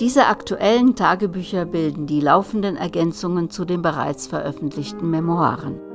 Diese 0.00 0.26
aktuellen 0.26 0.96
Tagebücher 0.96 1.64
bilden 1.64 2.06
die 2.06 2.20
laufenden 2.20 2.76
Ergänzungen 2.76 3.50
zu 3.50 3.64
den 3.64 3.82
bereits 3.82 4.26
veröffentlichten 4.26 5.10
Memoiren. 5.10 5.91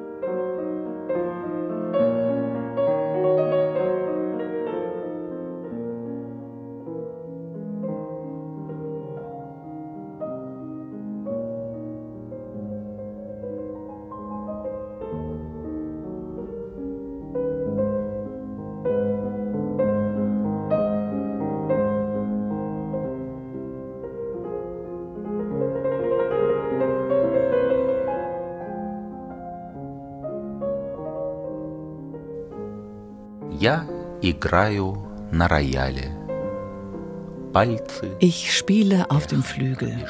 Ich 38.20 38.56
spiele 38.56 39.10
auf 39.10 39.28
dem 39.28 39.44
Flügel. 39.44 40.06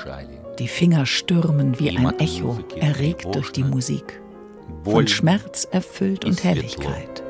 Die 0.59 0.67
Finger 0.67 1.05
stürmen 1.05 1.79
wie 1.79 1.95
ein 1.95 2.19
Echo, 2.19 2.59
erregt 2.75 3.33
durch 3.35 3.51
die 3.51 3.63
Musik. 3.63 4.21
Von 4.83 5.07
Schmerz 5.07 5.67
erfüllt 5.69 6.25
und 6.25 6.43
Helligkeit. 6.43 7.23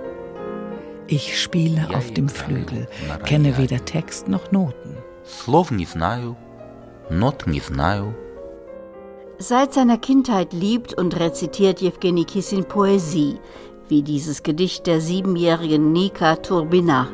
Ich 1.07 1.41
spiele 1.41 1.89
auf 1.93 2.11
dem 2.13 2.29
Flügel, 2.29 2.87
kenne 3.25 3.57
weder 3.57 3.83
Text 3.85 4.27
noch 4.27 4.51
Noten. 4.51 4.97
Seit 9.39 9.73
seiner 9.73 9.99
Kindheit 9.99 10.51
liebt 10.51 10.95
und 10.95 11.19
rezitiert 11.19 11.79
Jewgeni 11.79 12.25
Kissin 12.25 12.65
Poesie, 12.65 13.39
wie 13.89 14.01
dieses 14.01 14.43
Gedicht 14.43 14.87
der 14.87 15.01
siebenjährigen 15.01 15.91
Nika 15.91 16.35
Turbina. 16.35 17.07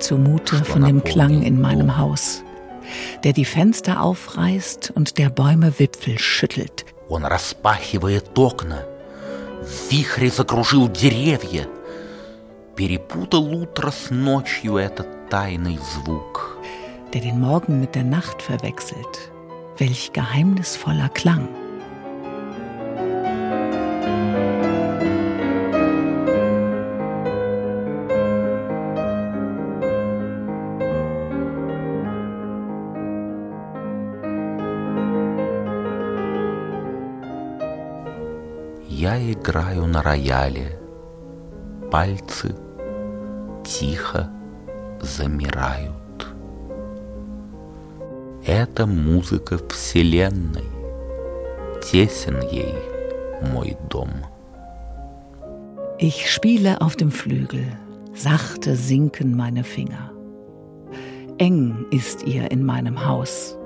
zumute 0.00 0.64
von 0.64 0.84
dem 0.84 1.02
Klang 1.02 1.42
in 1.42 1.60
meinem 1.60 1.96
Haus, 1.96 2.42
der 3.24 3.32
die 3.32 3.44
Fenster 3.44 4.02
aufreißt 4.02 4.92
und 4.94 5.18
der 5.18 5.30
Bäume 5.30 5.78
Wipfel 5.78 6.18
schüttelt. 6.18 6.84
Он 7.08 7.24
распахивает 7.24 8.36
окна, 8.38 8.84
в 9.62 9.90
вихре 9.90 10.30
закружил 10.30 10.88
деревья, 10.88 11.68
перепутал 12.76 13.46
утро 13.54 13.90
с 13.90 14.10
ночью 14.10 14.76
этот 14.76 15.28
тайный 15.30 15.78
звук. 15.94 16.58
Der 17.12 17.20
den 17.20 17.40
Morgen 17.40 17.80
mit 17.80 17.94
der 17.94 18.04
Nacht 18.04 18.42
verwechselt. 18.42 19.30
Welch 19.78 20.12
geheimnisvoller 20.12 21.08
Klang. 21.10 21.48
Играю 39.41 39.87
на 39.87 40.03
рояле, 40.03 40.77
пальцы 41.91 42.55
тихо 43.63 44.29
замирают. 45.01 46.27
Это 48.45 48.85
музыка 48.85 49.57
Вселенной, 49.69 50.69
тесен 51.81 52.39
ей 52.51 52.75
мой 53.51 53.75
дом. 53.89 54.09
Ich 55.99 56.31
spiele 56.31 56.81
auf 56.81 56.95
dem 56.95 57.11
Flügel, 57.11 57.65
sachte 58.15 58.75
sinken 58.75 59.35
meine 59.35 59.63
Finger. 59.63 60.11
Eng 61.39 61.85
ist 61.91 62.23
ihr 62.23 62.51
in 62.51 62.63
meinem 62.63 63.05
Haus. 63.07 63.57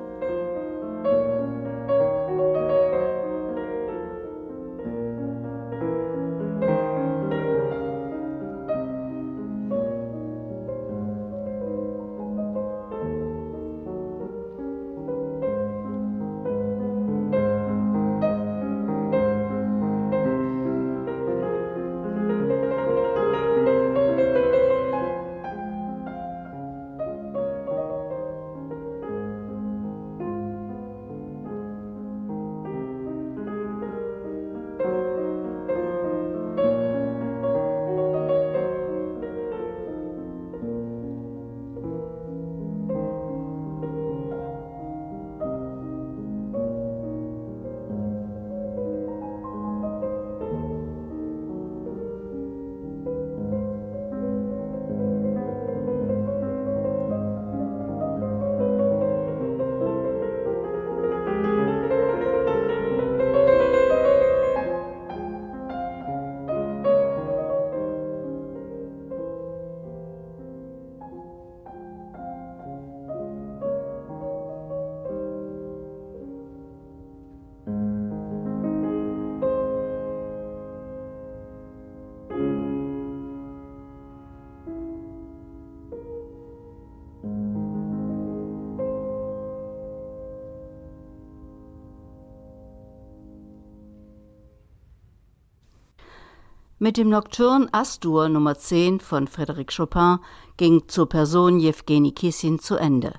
Mit 96.85 96.97
dem 96.97 97.09
Nocturne 97.09 97.67
Astur 97.71 98.29
Nummer 98.29 98.59
10 98.59 98.99
von 98.99 99.27
Frédéric 99.27 99.75
Chopin 99.75 100.19
ging 100.55 100.87
zur 100.87 101.09
Person 101.09 101.59
Jewgeni 101.59 102.11
Kissin 102.11 102.59
zu 102.59 102.75
Ende. 102.75 103.13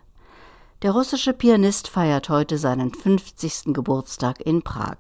Der 0.83 0.93
russische 0.93 1.33
Pianist 1.33 1.89
feiert 1.89 2.29
heute 2.29 2.59
seinen 2.59 2.95
50. 2.95 3.75
Geburtstag 3.75 4.41
in 4.41 4.62
Prag. 4.62 4.99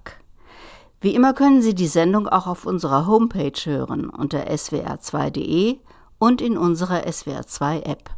Wie 1.00 1.14
immer 1.14 1.32
können 1.32 1.62
Sie 1.62 1.76
die 1.76 1.86
Sendung 1.86 2.26
auch 2.26 2.48
auf 2.48 2.66
unserer 2.66 3.06
Homepage 3.06 3.52
hören 3.66 4.10
unter 4.10 4.48
swr2.de 4.48 5.78
und 6.18 6.42
in 6.42 6.58
unserer 6.58 7.06
SWR2 7.06 7.84
App. 7.84 8.10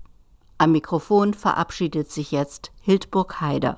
Am 0.57 0.72
Mikrofon 0.72 1.34
verabschiedet 1.34 2.11
sich 2.11 2.32
jetzt 2.32 2.72
Hildburg 2.80 3.42
Haider. 3.42 3.66